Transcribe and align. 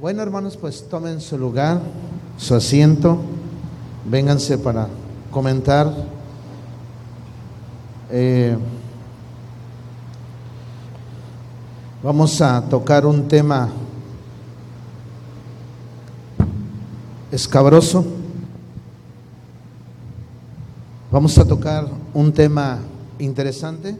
Bueno, 0.00 0.22
hermanos, 0.22 0.56
pues 0.56 0.88
tomen 0.88 1.20
su 1.20 1.38
lugar, 1.38 1.80
su 2.36 2.56
asiento, 2.56 3.16
vénganse 4.04 4.58
para 4.58 4.88
comentar. 5.30 5.94
Eh, 8.10 8.56
vamos 12.02 12.40
a 12.40 12.60
tocar 12.62 13.06
un 13.06 13.28
tema 13.28 13.68
escabroso. 17.30 18.04
Vamos 21.12 21.38
a 21.38 21.46
tocar 21.46 21.86
un 22.12 22.32
tema 22.32 22.80
interesante. 23.20 23.96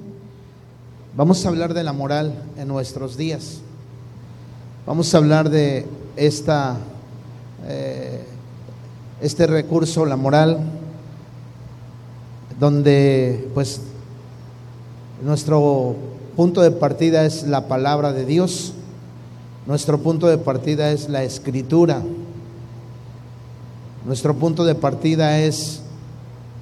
Vamos 1.16 1.46
a 1.46 1.48
hablar 1.50 1.72
de 1.72 1.84
la 1.84 1.92
moral 1.92 2.34
en 2.56 2.66
nuestros 2.66 3.16
días. 3.16 3.63
Vamos 4.86 5.14
a 5.14 5.18
hablar 5.18 5.48
de 5.48 5.86
esta, 6.14 6.76
eh, 7.66 8.22
este 9.22 9.46
recurso, 9.46 10.04
la 10.04 10.16
moral, 10.16 10.58
donde 12.60 13.48
pues 13.54 13.80
nuestro 15.22 15.96
punto 16.36 16.60
de 16.60 16.70
partida 16.70 17.24
es 17.24 17.44
la 17.44 17.66
palabra 17.66 18.12
de 18.12 18.26
Dios, 18.26 18.74
nuestro 19.66 20.00
punto 20.00 20.26
de 20.26 20.36
partida 20.36 20.92
es 20.92 21.08
la 21.08 21.22
escritura, 21.22 22.02
nuestro 24.04 24.34
punto 24.34 24.66
de 24.66 24.74
partida 24.74 25.40
es 25.40 25.80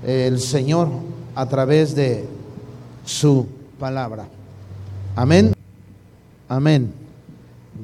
el 0.07 0.39
Señor 0.39 0.87
a 1.35 1.47
través 1.47 1.97
de 1.97 2.25
su 3.05 3.49
palabra. 3.80 4.29
Amén. 5.16 5.52
Amén. 6.49 7.02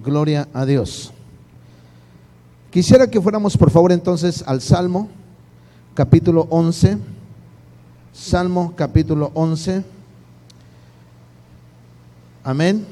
Gloria 0.05 0.49
a 0.53 0.65
Dios. 0.65 1.13
Quisiera 2.71 3.09
que 3.09 3.21
fuéramos 3.21 3.57
por 3.57 3.71
favor 3.71 3.93
entonces 3.93 4.45
al 4.47 4.61
Salmo, 4.61 5.09
capítulo 5.95 6.47
11. 6.51 6.99
Salmo, 8.13 8.75
capítulo 8.77 9.31
11. 9.35 9.85
Amén. 12.45 12.87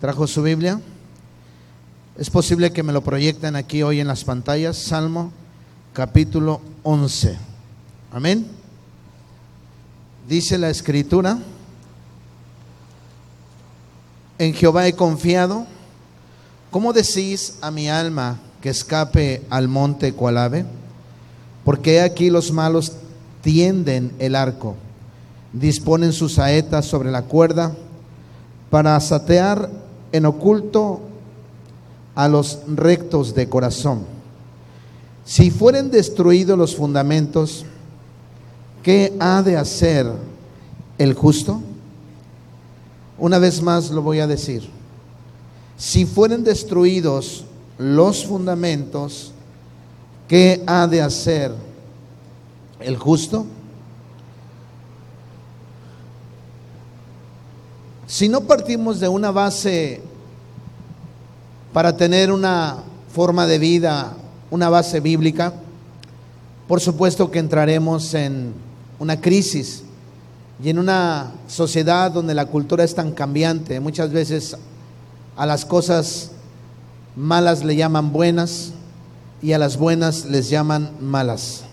¿Trajo 0.00 0.26
su 0.26 0.42
Biblia? 0.42 0.80
Es 2.18 2.28
posible 2.28 2.72
que 2.72 2.82
me 2.82 2.92
lo 2.92 3.00
proyecten 3.02 3.56
aquí 3.56 3.82
hoy 3.82 4.00
en 4.00 4.08
las 4.08 4.24
pantallas. 4.24 4.76
Salmo, 4.76 5.32
capítulo 5.94 6.60
11. 6.82 7.38
Amén. 8.12 8.46
Dice 10.28 10.58
la 10.58 10.68
escritura. 10.68 11.38
En 14.42 14.54
Jehová 14.54 14.88
he 14.88 14.94
confiado. 14.94 15.66
¿Cómo 16.72 16.92
decís 16.92 17.58
a 17.60 17.70
mi 17.70 17.88
alma 17.88 18.40
que 18.60 18.70
escape 18.70 19.46
al 19.50 19.68
monte 19.68 20.14
cual 20.14 20.36
ave? 20.36 20.64
Porque 21.64 22.00
aquí 22.00 22.28
los 22.28 22.50
malos 22.50 22.90
tienden 23.40 24.10
el 24.18 24.34
arco, 24.34 24.74
disponen 25.52 26.12
sus 26.12 26.32
saetas 26.32 26.86
sobre 26.86 27.12
la 27.12 27.22
cuerda 27.22 27.72
para 28.68 28.98
satear 28.98 29.70
en 30.10 30.26
oculto 30.26 31.02
a 32.16 32.26
los 32.26 32.62
rectos 32.66 33.36
de 33.36 33.48
corazón. 33.48 34.00
Si 35.24 35.52
fueren 35.52 35.88
destruidos 35.88 36.58
los 36.58 36.74
fundamentos, 36.74 37.64
¿qué 38.82 39.14
ha 39.20 39.40
de 39.40 39.56
hacer 39.56 40.10
el 40.98 41.14
justo? 41.14 41.62
Una 43.22 43.38
vez 43.38 43.62
más 43.62 43.92
lo 43.92 44.02
voy 44.02 44.18
a 44.18 44.26
decir. 44.26 44.68
Si 45.76 46.06
fueren 46.06 46.42
destruidos 46.42 47.44
los 47.78 48.26
fundamentos, 48.26 49.30
¿qué 50.26 50.60
ha 50.66 50.88
de 50.88 51.02
hacer 51.02 51.52
el 52.80 52.96
justo? 52.96 53.46
Si 58.08 58.28
no 58.28 58.40
partimos 58.40 58.98
de 58.98 59.06
una 59.06 59.30
base 59.30 60.02
para 61.72 61.96
tener 61.96 62.32
una 62.32 62.78
forma 63.14 63.46
de 63.46 63.60
vida, 63.60 64.16
una 64.50 64.68
base 64.68 64.98
bíblica, 64.98 65.54
por 66.66 66.80
supuesto 66.80 67.30
que 67.30 67.38
entraremos 67.38 68.14
en 68.14 68.52
una 68.98 69.20
crisis 69.20 69.81
y 70.62 70.70
en 70.70 70.78
una 70.78 71.32
sociedad 71.48 72.12
donde 72.12 72.34
la 72.34 72.46
cultura 72.46 72.84
es 72.84 72.94
tan 72.94 73.12
cambiante, 73.12 73.80
muchas 73.80 74.12
veces 74.12 74.56
a 75.36 75.44
las 75.44 75.64
cosas 75.64 76.30
malas 77.16 77.64
le 77.64 77.74
llaman 77.74 78.12
buenas 78.12 78.72
y 79.42 79.52
a 79.52 79.58
las 79.58 79.76
buenas 79.76 80.24
les 80.26 80.48
llaman 80.48 80.92
malas. 81.00 81.64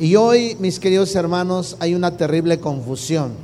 Y 0.00 0.16
hoy, 0.16 0.56
mis 0.58 0.80
queridos 0.80 1.14
hermanos, 1.14 1.76
hay 1.78 1.94
una 1.94 2.16
terrible 2.16 2.58
confusión. 2.58 3.34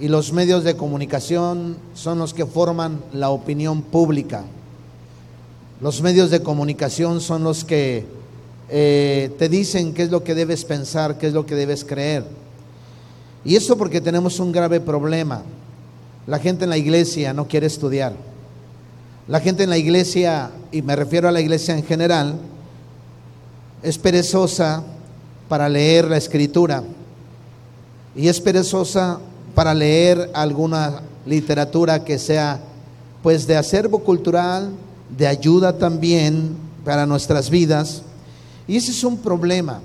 Y 0.00 0.08
los 0.08 0.32
medios 0.32 0.64
de 0.64 0.76
comunicación 0.76 1.76
son 1.94 2.18
los 2.18 2.34
que 2.34 2.46
forman 2.46 3.00
la 3.12 3.30
opinión 3.30 3.82
pública. 3.82 4.42
Los 5.80 6.02
medios 6.02 6.30
de 6.30 6.42
comunicación 6.42 7.20
son 7.20 7.44
los 7.44 7.64
que 7.64 8.06
eh, 8.74 9.30
te 9.38 9.50
dicen 9.50 9.92
qué 9.92 10.04
es 10.04 10.10
lo 10.10 10.24
que 10.24 10.34
debes 10.34 10.64
pensar, 10.64 11.18
qué 11.18 11.26
es 11.26 11.34
lo 11.34 11.44
que 11.44 11.54
debes 11.54 11.84
creer. 11.84 12.24
Y 13.44 13.54
eso 13.54 13.76
porque 13.76 14.00
tenemos 14.00 14.40
un 14.40 14.50
grave 14.50 14.80
problema. 14.80 15.42
La 16.26 16.38
gente 16.38 16.64
en 16.64 16.70
la 16.70 16.78
iglesia 16.78 17.34
no 17.34 17.46
quiere 17.46 17.66
estudiar. 17.66 18.14
La 19.28 19.40
gente 19.40 19.64
en 19.64 19.68
la 19.68 19.76
iglesia, 19.76 20.50
y 20.70 20.80
me 20.80 20.96
refiero 20.96 21.28
a 21.28 21.32
la 21.32 21.42
iglesia 21.42 21.76
en 21.76 21.84
general, 21.84 22.36
es 23.82 23.98
perezosa 23.98 24.82
para 25.50 25.68
leer 25.68 26.06
la 26.06 26.16
escritura 26.16 26.82
y 28.16 28.28
es 28.28 28.40
perezosa 28.40 29.20
para 29.54 29.74
leer 29.74 30.30
alguna 30.32 31.02
literatura 31.26 32.04
que 32.04 32.18
sea 32.18 32.58
pues 33.22 33.46
de 33.46 33.56
acervo 33.56 33.98
cultural, 33.98 34.70
de 35.14 35.26
ayuda 35.26 35.76
también 35.76 36.56
para 36.86 37.04
nuestras 37.04 37.50
vidas 37.50 38.02
y 38.66 38.76
ese 38.76 38.90
es 38.90 39.04
un 39.04 39.18
problema. 39.18 39.80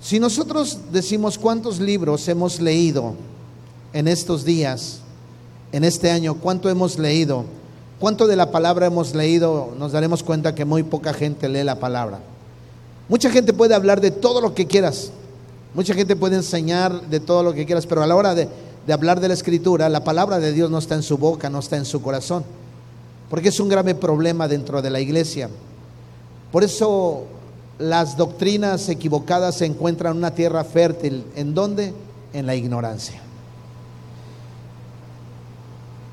Si 0.00 0.18
nosotros 0.18 0.78
decimos 0.90 1.38
cuántos 1.38 1.78
libros 1.78 2.26
hemos 2.28 2.60
leído 2.60 3.14
en 3.92 4.08
estos 4.08 4.44
días, 4.44 5.00
en 5.70 5.84
este 5.84 6.10
año, 6.10 6.34
cuánto 6.34 6.68
hemos 6.68 6.98
leído, 6.98 7.44
cuánto 8.00 8.26
de 8.26 8.36
la 8.36 8.50
palabra 8.50 8.86
hemos 8.86 9.14
leído, 9.14 9.72
nos 9.78 9.92
daremos 9.92 10.22
cuenta 10.22 10.54
que 10.54 10.64
muy 10.64 10.82
poca 10.82 11.14
gente 11.14 11.48
lee 11.48 11.62
la 11.62 11.78
palabra. 11.78 12.20
Mucha 13.08 13.30
gente 13.30 13.52
puede 13.52 13.74
hablar 13.74 14.00
de 14.00 14.10
todo 14.10 14.40
lo 14.40 14.54
que 14.54 14.66
quieras, 14.66 15.12
mucha 15.74 15.94
gente 15.94 16.16
puede 16.16 16.36
enseñar 16.36 17.08
de 17.08 17.20
todo 17.20 17.42
lo 17.42 17.52
que 17.52 17.64
quieras, 17.64 17.86
pero 17.86 18.02
a 18.02 18.06
la 18.06 18.16
hora 18.16 18.34
de, 18.34 18.48
de 18.86 18.92
hablar 18.92 19.20
de 19.20 19.28
la 19.28 19.34
escritura, 19.34 19.88
la 19.88 20.02
palabra 20.02 20.38
de 20.40 20.52
Dios 20.52 20.70
no 20.70 20.78
está 20.78 20.94
en 20.94 21.02
su 21.02 21.16
boca, 21.16 21.48
no 21.48 21.60
está 21.60 21.76
en 21.76 21.84
su 21.84 22.02
corazón, 22.02 22.44
porque 23.30 23.50
es 23.50 23.60
un 23.60 23.68
grave 23.68 23.94
problema 23.94 24.48
dentro 24.48 24.82
de 24.82 24.90
la 24.90 25.00
iglesia. 25.00 25.48
Por 26.50 26.64
eso 26.64 27.26
las 27.82 28.16
doctrinas 28.16 28.88
equivocadas 28.88 29.56
se 29.56 29.66
encuentran 29.66 30.12
en 30.12 30.18
una 30.18 30.34
tierra 30.34 30.64
fértil. 30.64 31.24
¿En 31.34 31.52
dónde? 31.52 31.92
En 32.32 32.46
la 32.46 32.54
ignorancia. 32.54 33.20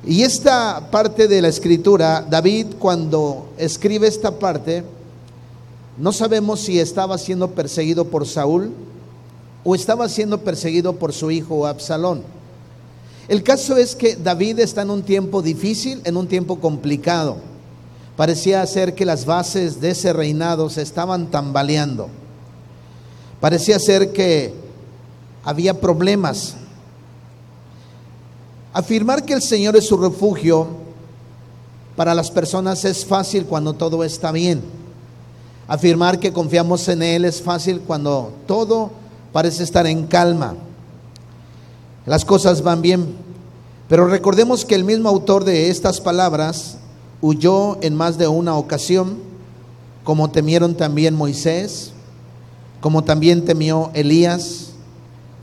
Y 0.04 0.22
esta 0.22 0.90
parte 0.90 1.28
de 1.28 1.42
la 1.42 1.48
escritura, 1.48 2.26
David 2.28 2.66
cuando 2.78 3.50
escribe 3.56 4.08
esta 4.08 4.38
parte, 4.38 4.82
no 5.98 6.12
sabemos 6.12 6.60
si 6.60 6.80
estaba 6.80 7.18
siendo 7.18 7.50
perseguido 7.50 8.06
por 8.06 8.26
Saúl 8.26 8.72
o 9.62 9.74
estaba 9.74 10.08
siendo 10.08 10.40
perseguido 10.40 10.94
por 10.94 11.12
su 11.12 11.30
hijo 11.30 11.66
Absalón. 11.66 12.22
El 13.28 13.42
caso 13.42 13.76
es 13.76 13.94
que 13.94 14.16
David 14.16 14.58
está 14.58 14.82
en 14.82 14.90
un 14.90 15.02
tiempo 15.02 15.42
difícil, 15.42 16.00
en 16.04 16.16
un 16.16 16.26
tiempo 16.26 16.58
complicado. 16.58 17.36
Parecía 18.20 18.66
ser 18.66 18.94
que 18.94 19.06
las 19.06 19.24
bases 19.24 19.80
de 19.80 19.92
ese 19.92 20.12
reinado 20.12 20.68
se 20.68 20.82
estaban 20.82 21.30
tambaleando. 21.30 22.10
Parecía 23.40 23.78
ser 23.78 24.12
que 24.12 24.52
había 25.42 25.80
problemas. 25.80 26.54
Afirmar 28.74 29.24
que 29.24 29.32
el 29.32 29.40
Señor 29.40 29.74
es 29.74 29.86
su 29.86 29.96
refugio 29.96 30.66
para 31.96 32.14
las 32.14 32.30
personas 32.30 32.84
es 32.84 33.06
fácil 33.06 33.46
cuando 33.46 33.72
todo 33.72 34.04
está 34.04 34.32
bien. 34.32 34.62
Afirmar 35.66 36.20
que 36.20 36.30
confiamos 36.30 36.86
en 36.88 37.02
Él 37.02 37.24
es 37.24 37.40
fácil 37.40 37.80
cuando 37.80 38.34
todo 38.46 38.90
parece 39.32 39.62
estar 39.62 39.86
en 39.86 40.06
calma. 40.06 40.56
Las 42.04 42.26
cosas 42.26 42.60
van 42.60 42.82
bien. 42.82 43.16
Pero 43.88 44.06
recordemos 44.08 44.66
que 44.66 44.74
el 44.74 44.84
mismo 44.84 45.08
autor 45.08 45.44
de 45.44 45.70
estas 45.70 46.02
palabras 46.02 46.76
huyó 47.22 47.78
en 47.82 47.94
más 47.94 48.18
de 48.18 48.28
una 48.28 48.56
ocasión, 48.56 49.18
como 50.04 50.30
temieron 50.30 50.74
también 50.74 51.14
Moisés, 51.14 51.92
como 52.80 53.04
también 53.04 53.44
temió 53.44 53.90
Elías, 53.94 54.70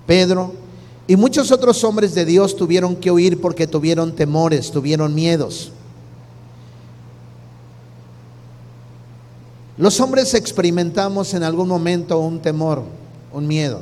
Pedro, 0.05 0.53
Y 1.09 1.15
muchos 1.15 1.51
otros 1.53 1.85
hombres 1.85 2.13
de 2.13 2.25
Dios 2.25 2.57
tuvieron 2.57 2.93
que 2.93 3.09
huir 3.11 3.39
porque 3.39 3.65
tuvieron 3.65 4.13
temores, 4.13 4.71
tuvieron 4.71 5.15
miedos. 5.15 5.71
Los 9.77 10.01
hombres 10.01 10.33
experimentamos 10.33 11.33
en 11.33 11.43
algún 11.43 11.69
momento 11.69 12.19
un 12.19 12.39
temor, 12.39 12.83
un 13.31 13.47
miedo. 13.47 13.81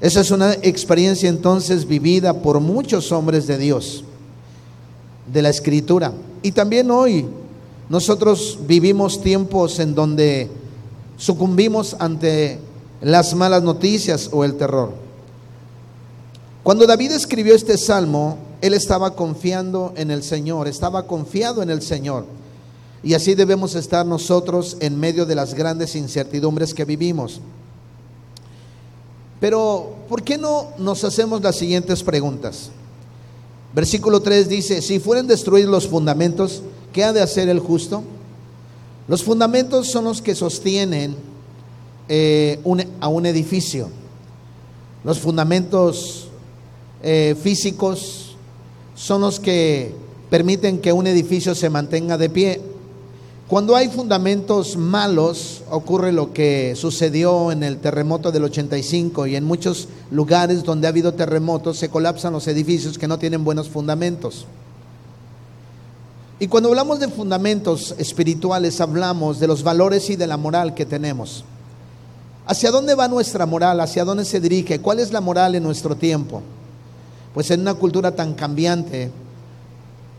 Esa 0.00 0.20
es 0.20 0.30
una 0.30 0.52
experiencia 0.52 1.30
entonces 1.30 1.86
vivida 1.86 2.34
por 2.34 2.60
muchos 2.60 3.10
hombres 3.10 3.46
de 3.46 3.56
Dios, 3.56 4.04
de 5.32 5.42
la 5.42 5.50
escritura. 5.50 6.12
Y 6.42 6.52
también 6.52 6.90
hoy 6.90 7.26
nosotros 7.88 8.58
vivimos 8.66 9.20
tiempos 9.20 9.78
en 9.78 9.94
donde 9.94 10.50
sucumbimos 11.16 11.96
ante 11.98 12.58
las 13.00 13.34
malas 13.34 13.62
noticias 13.62 14.30
o 14.32 14.44
el 14.44 14.56
terror. 14.56 14.92
Cuando 16.62 16.86
David 16.86 17.12
escribió 17.12 17.54
este 17.54 17.76
salmo, 17.76 18.38
él 18.62 18.72
estaba 18.72 19.14
confiando 19.14 19.92
en 19.96 20.10
el 20.10 20.22
Señor, 20.22 20.66
estaba 20.66 21.06
confiado 21.06 21.62
en 21.62 21.68
el 21.68 21.82
Señor. 21.82 22.24
Y 23.02 23.12
así 23.12 23.34
debemos 23.34 23.74
estar 23.74 24.06
nosotros 24.06 24.78
en 24.80 24.98
medio 24.98 25.26
de 25.26 25.34
las 25.34 25.52
grandes 25.52 25.94
incertidumbres 25.94 26.72
que 26.72 26.86
vivimos. 26.86 27.42
Pero, 29.40 29.94
¿por 30.08 30.22
qué 30.22 30.38
no 30.38 30.68
nos 30.78 31.04
hacemos 31.04 31.42
las 31.42 31.56
siguientes 31.56 32.02
preguntas? 32.02 32.70
Versículo 33.74 34.20
3 34.20 34.48
dice, 34.48 34.82
si 34.82 35.00
fueren 35.00 35.26
destruidos 35.26 35.70
los 35.70 35.88
fundamentos, 35.88 36.62
¿qué 36.92 37.02
ha 37.02 37.12
de 37.12 37.20
hacer 37.20 37.48
el 37.48 37.58
justo? 37.58 38.04
Los 39.08 39.24
fundamentos 39.24 39.90
son 39.90 40.04
los 40.04 40.22
que 40.22 40.34
sostienen 40.34 41.16
eh, 42.08 42.60
a 43.00 43.08
un 43.08 43.26
edificio. 43.26 43.88
Los 45.02 45.18
fundamentos 45.18 46.28
eh, 47.02 47.36
físicos 47.42 48.36
son 48.94 49.20
los 49.20 49.40
que 49.40 49.92
permiten 50.30 50.78
que 50.78 50.92
un 50.92 51.06
edificio 51.06 51.54
se 51.54 51.68
mantenga 51.68 52.16
de 52.16 52.30
pie. 52.30 52.60
Cuando 53.48 53.76
hay 53.76 53.88
fundamentos 53.88 54.78
malos, 54.78 55.62
ocurre 55.70 56.12
lo 56.12 56.32
que 56.32 56.74
sucedió 56.76 57.52
en 57.52 57.62
el 57.62 57.76
terremoto 57.76 58.32
del 58.32 58.44
85 58.44 59.26
y 59.26 59.36
en 59.36 59.44
muchos 59.44 59.88
lugares 60.10 60.64
donde 60.64 60.86
ha 60.86 60.90
habido 60.90 61.12
terremotos 61.12 61.76
se 61.76 61.90
colapsan 61.90 62.32
los 62.32 62.48
edificios 62.48 62.96
que 62.96 63.06
no 63.06 63.18
tienen 63.18 63.44
buenos 63.44 63.68
fundamentos. 63.68 64.46
Y 66.40 66.48
cuando 66.48 66.70
hablamos 66.70 67.00
de 67.00 67.08
fundamentos 67.08 67.94
espirituales, 67.98 68.80
hablamos 68.80 69.38
de 69.38 69.46
los 69.46 69.62
valores 69.62 70.08
y 70.08 70.16
de 70.16 70.26
la 70.26 70.38
moral 70.38 70.72
que 70.72 70.86
tenemos. 70.86 71.44
¿Hacia 72.46 72.70
dónde 72.70 72.94
va 72.94 73.08
nuestra 73.08 73.44
moral? 73.44 73.78
¿Hacia 73.80 74.06
dónde 74.06 74.24
se 74.24 74.40
dirige? 74.40 74.80
¿Cuál 74.80 75.00
es 75.00 75.12
la 75.12 75.20
moral 75.20 75.54
en 75.54 75.62
nuestro 75.62 75.94
tiempo? 75.94 76.40
Pues 77.34 77.50
en 77.50 77.60
una 77.60 77.74
cultura 77.74 78.16
tan 78.16 78.32
cambiante 78.32 79.10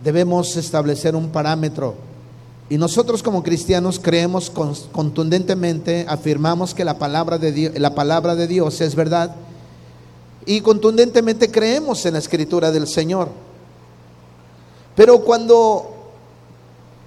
debemos 0.04 0.56
establecer 0.58 1.16
un 1.16 1.30
parámetro. 1.30 2.05
Y 2.70 2.78
nosotros 2.78 3.22
como 3.22 3.44
cristianos 3.44 4.00
creemos 4.00 4.52
contundentemente, 4.92 6.06
afirmamos 6.08 6.74
que 6.74 6.84
la 6.84 6.98
palabra, 6.98 7.38
de 7.38 7.52
Dios, 7.52 7.78
la 7.78 7.94
palabra 7.94 8.36
de 8.36 8.48
Dios 8.48 8.82
es 8.82 8.96
verdad 8.96 9.36
y 10.48 10.62
contundentemente 10.62 11.52
creemos 11.52 12.06
en 12.06 12.14
la 12.14 12.20
escritura 12.20 12.72
del 12.72 12.88
Señor. 12.88 13.30
Pero 14.96 15.20
cuando 15.20 15.94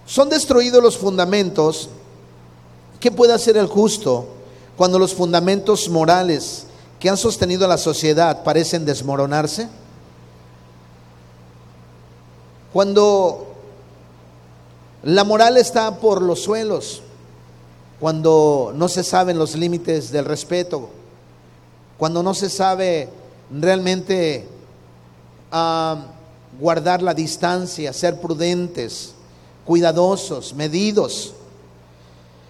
son 0.07 0.29
destruidos 0.29 0.83
los 0.83 0.97
fundamentos, 0.97 1.89
¿qué 3.01 3.11
puede 3.11 3.33
hacer 3.33 3.57
el 3.57 3.67
justo? 3.67 4.29
cuando 4.79 5.01
los 5.01 5.13
fundamentos 5.13 5.89
morales 5.89 6.67
que 7.01 7.11
han 7.11 7.17
sostenido 7.17 7.65
a 7.65 7.69
la 7.69 7.79
sociedad 7.79 8.45
parecen 8.45 8.85
desmoronarse? 8.85 9.69
Cuando 12.73 13.48
la 15.09 15.25
moral 15.25 15.57
está 15.57 16.01
por 16.01 16.21
los 16.21 16.43
suelos, 16.43 17.01
cuando 17.99 18.73
no 18.75 18.91
se 18.91 19.03
saben 19.03 19.39
los 19.39 19.57
límites 19.57 20.13
del 20.13 20.27
respeto, 20.27 20.91
cuando 21.97 22.23
no 22.23 22.35
se 22.35 22.51
sabe 22.51 23.09
realmente 23.51 24.47
ah, 25.51 26.09
guardar 26.61 27.01
la 27.01 27.15
distancia, 27.15 27.95
ser 27.95 28.21
prudentes, 28.21 29.15
cuidadosos, 29.65 30.53
medidos. 30.53 31.33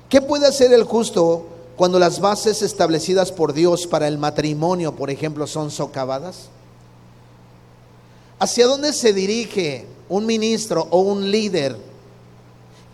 ¿Qué 0.09 0.21
puede 0.21 0.49
hacer 0.49 0.73
el 0.73 0.83
justo 0.83 1.47
cuando 1.77 2.01
las 2.01 2.19
bases 2.19 2.63
establecidas 2.63 3.31
por 3.31 3.53
Dios 3.53 3.87
para 3.87 4.09
el 4.09 4.19
matrimonio, 4.19 4.97
por 4.97 5.11
ejemplo, 5.11 5.47
son 5.47 5.71
socavadas? 5.71 6.49
¿Hacia 8.41 8.67
dónde 8.67 8.93
se 8.93 9.13
dirige 9.13 9.87
un 10.09 10.27
ministro 10.27 10.89
o 10.91 10.99
un 11.03 11.31
líder 11.31 11.88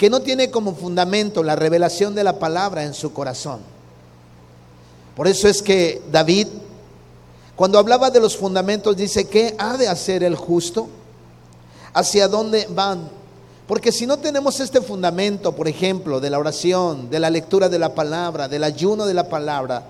que 0.05 0.11
no 0.11 0.21
tiene 0.21 0.51
como 0.51 0.75
fundamento 0.75 1.43
la 1.43 1.57
revelación 1.57 2.15
de 2.15 2.23
la 2.23 2.39
palabra 2.39 2.85
en 2.85 2.93
su 2.93 3.15
corazón? 3.15 3.61
Por 5.17 5.27
eso 5.27 5.49
es 5.49 5.63
que 5.63 6.03
David, 6.13 6.47
cuando 7.57 7.79
hablaba 7.79 8.11
de 8.11 8.21
los 8.21 8.37
fundamentos, 8.37 8.95
dice, 8.99 9.27
¿qué 9.27 9.55
ha 9.57 9.79
de 9.79 9.89
hacer 9.89 10.23
el 10.23 10.37
justo? 10.37 10.89
¿Hacia 11.95 12.29
dónde 12.29 12.69
van 12.69 13.09
porque 13.67 13.93
si 13.93 14.07
no 14.07 14.19
tenemos 14.19 14.61
este 14.61 14.83
fundamento, 14.83 15.53
por 15.57 15.69
ejemplo, 15.69 16.21
de 16.21 16.29
la 16.29 16.39
oración, 16.39 17.09
de 17.09 17.19
la 17.19 17.31
lectura 17.31 17.71
de 17.71 17.79
la 17.79 17.95
palabra, 17.95 18.47
del 18.47 18.63
ayuno 18.63 19.07
de 19.07 19.15
la 19.15 19.31
palabra, 19.31 19.87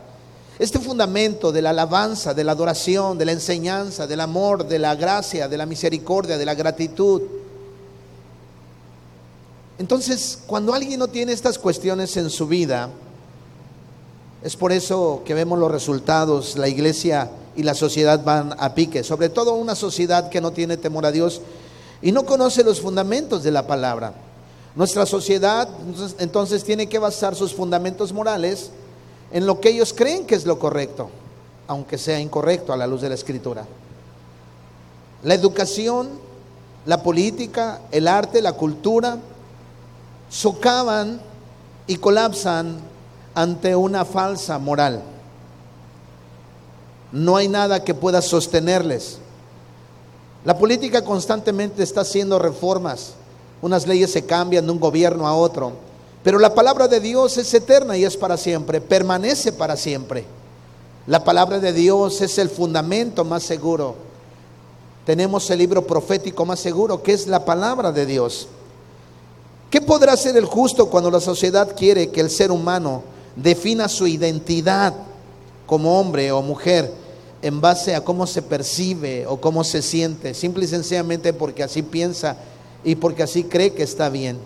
este 0.61 0.79
fundamento 0.79 1.51
de 1.51 1.61
la 1.61 1.71
alabanza, 1.71 2.35
de 2.35 2.45
la 2.45 2.53
adoración, 2.53 3.19
de 3.19 3.25
la 3.25 3.33
enseñanza, 3.33 4.07
del 4.07 4.21
amor, 4.21 4.69
de 4.69 4.79
la 4.79 4.95
gracia, 4.95 5.49
de 5.49 5.57
la 5.57 5.67
misericordia, 5.67 6.39
de 6.39 6.47
la 6.47 6.55
gratitud. 6.55 7.21
Entonces, 9.79 10.39
cuando 10.47 10.73
alguien 10.73 11.01
no 11.01 11.09
tiene 11.09 11.33
estas 11.33 11.59
cuestiones 11.59 12.17
en 12.17 12.31
su 12.31 12.47
vida, 12.47 12.91
es 14.43 14.57
por 14.57 14.73
eso 14.73 15.23
que 15.25 15.35
vemos 15.35 15.59
los 15.59 15.71
resultados, 15.71 16.57
la 16.57 16.69
iglesia 16.69 17.31
y 17.57 17.63
la 17.63 17.75
sociedad 17.75 18.23
van 18.23 18.55
a 18.59 18.75
pique, 18.75 19.03
sobre 19.03 19.29
todo 19.29 19.55
una 19.55 19.75
sociedad 19.75 20.29
que 20.29 20.41
no 20.41 20.53
tiene 20.53 20.77
temor 20.77 21.07
a 21.07 21.13
Dios 21.13 21.41
y 22.03 22.13
no 22.13 22.25
conoce 22.25 22.63
los 22.63 22.81
fundamentos 22.81 23.43
de 23.43 23.51
la 23.51 23.67
palabra. 23.67 24.13
Nuestra 24.77 25.07
sociedad 25.07 25.69
entonces 26.19 26.65
tiene 26.65 26.89
que 26.89 26.99
basar 26.99 27.35
sus 27.35 27.55
fundamentos 27.55 28.13
morales 28.13 28.71
en 29.33 29.47
lo 29.47 29.61
que 29.61 29.71
ellos 29.71 29.93
creen 29.93 30.27
que 30.27 30.35
es 30.35 30.47
lo 30.47 30.59
correcto, 30.59 31.11
aunque 31.67 31.97
sea 31.97 32.21
incorrecto 32.21 32.73
a 32.73 32.77
la 32.77 32.87
luz 32.87 33.01
de 33.01 33.09
la 33.09 33.15
escritura. 33.15 33.65
La 35.23 35.35
educación, 35.35 36.11
la 36.87 37.03
política, 37.03 37.81
el 37.91 38.09
arte, 38.09 38.43
la 38.43 38.53
cultura, 38.53 39.19
socavan 40.29 41.21
y 41.87 41.97
colapsan 41.97 42.79
ante 43.35 43.75
una 43.77 44.05
falsa 44.05 44.59
moral. 44.59 45.03
No 47.13 47.37
hay 47.37 47.49
nada 47.49 47.85
que 47.85 47.95
pueda 47.95 48.23
sostenerles. 48.23 49.19
La 50.45 50.59
política 50.59 51.05
constantemente 51.05 51.83
está 51.83 52.03
haciendo 52.03 52.39
reformas. 52.39 53.15
Unas 53.63 53.87
leyes 53.87 54.11
se 54.11 54.27
cambian 54.27 54.67
de 54.67 54.73
un 54.73 54.81
gobierno 54.81 55.27
a 55.27 55.35
otro. 55.35 55.73
Pero 56.23 56.39
la 56.39 56.55
palabra 56.55 56.89
de 56.89 57.01
Dios 57.01 57.37
es 57.39 57.53
eterna 57.55 57.97
y 57.97 58.05
es 58.05 58.17
para 58.17 58.37
siempre, 58.37 58.81
permanece 58.81 59.53
para 59.53 59.77
siempre. 59.77 60.25
La 61.07 61.23
palabra 61.23 61.59
de 61.61 61.73
Dios 61.73 62.21
es 62.23 62.39
el 62.39 62.49
fundamento 62.49 63.25
más 63.25 63.43
seguro. 63.43 63.95
Tenemos 65.05 65.49
el 65.51 65.59
libro 65.59 65.87
profético 65.87 66.47
más 66.47 66.61
seguro, 66.61 67.03
que 67.03 67.13
es 67.13 67.27
la 67.27 67.45
palabra 67.45 67.93
de 67.93 68.07
Dios. 68.07 68.49
¿Qué 69.75 69.81
podrá 69.81 70.13
hacer 70.13 70.37
el 70.37 70.45
justo 70.45 70.89
cuando 70.89 71.11
la 71.11 71.19
sociedad 71.19 71.75
quiere 71.77 72.11
que 72.11 72.21
el 72.21 72.31
ser 72.31 72.53
humano 72.53 73.03
defina 73.35 73.89
su 73.89 74.07
identidad 74.07 74.95
como 75.67 75.99
hombre 75.99 76.31
o 76.31 76.43
mujer 76.43 76.93
en 77.43 77.61
base 77.61 77.97
a 77.97 78.05
cómo 78.05 78.25
se 78.29 78.41
percibe 78.41 79.27
o 79.27 79.41
cómo 79.41 79.65
se 79.65 79.83
siente, 79.83 80.33
simple 80.33 80.67
y 80.67 80.69
sencillamente 80.69 81.33
porque 81.33 81.65
así 81.65 81.83
piensa 81.83 82.37
y 82.85 82.95
porque 82.95 83.25
así 83.25 83.43
cree 83.43 83.73
que 83.73 83.83
está 83.83 84.11
bien. 84.11 84.39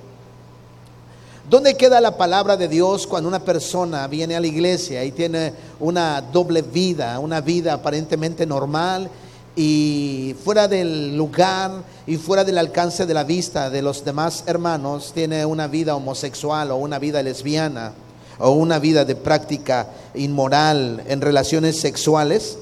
¿Dónde 1.51 1.77
queda 1.77 2.01
la 2.01 2.17
palabra 2.17 2.57
de 2.57 2.67
Dios 2.67 3.07
cuando 3.07 3.29
una 3.29 3.45
persona 3.45 4.07
viene 4.07 4.35
a 4.35 4.41
la 4.41 4.47
iglesia 4.47 5.05
y 5.05 5.13
tiene 5.13 5.53
una 5.79 6.23
doble 6.23 6.63
vida, 6.63 7.19
una 7.19 7.43
vida 7.43 7.75
aparentemente 7.75 8.47
normal 8.47 9.11
y 9.61 10.37
fuera 10.45 10.69
del 10.69 11.17
lugar 11.17 11.83
y 12.07 12.17
fuera 12.17 12.45
del 12.45 12.59
alcance 12.59 13.07
de 13.07 13.13
la 13.13 13.25
vista 13.25 13.71
de 13.71 13.83
los 13.83 14.05
demás 14.05 14.45
hermanos, 14.47 15.11
tiene 15.13 15.45
una 15.45 15.67
vida 15.67 15.97
homosexual 15.97 16.71
o 16.71 16.77
una 16.77 17.01
vida 17.01 17.21
lesbiana 17.25 17.93
o 18.39 18.53
una 18.53 18.79
vida 18.79 19.05
de 19.05 19.17
práctica 19.17 19.89
inmoral 20.15 21.03
en 21.09 21.21
relaciones 21.21 21.81
sexuales? 21.81 22.59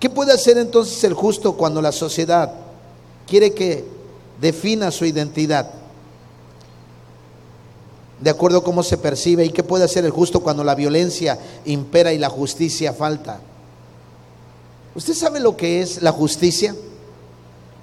¿Qué 0.00 0.10
puede 0.10 0.32
hacer 0.32 0.58
entonces 0.58 1.04
el 1.04 1.14
justo 1.14 1.52
cuando 1.52 1.80
la 1.80 1.92
sociedad 1.92 2.52
quiere 3.28 3.52
que 3.52 3.84
defina 4.40 4.90
su 4.90 5.04
identidad? 5.04 5.70
De 8.20 8.28
acuerdo 8.28 8.58
a 8.58 8.64
cómo 8.64 8.82
se 8.82 8.98
percibe. 8.98 9.44
¿Y 9.44 9.50
qué 9.50 9.62
puede 9.62 9.84
hacer 9.84 10.04
el 10.04 10.10
justo 10.10 10.40
cuando 10.40 10.64
la 10.64 10.74
violencia 10.74 11.38
impera 11.64 12.12
y 12.12 12.18
la 12.18 12.28
justicia 12.28 12.92
falta? 12.92 13.40
¿Usted 15.00 15.14
sabe 15.14 15.40
lo 15.40 15.56
que 15.56 15.80
es 15.80 16.02
la 16.02 16.12
justicia? 16.12 16.76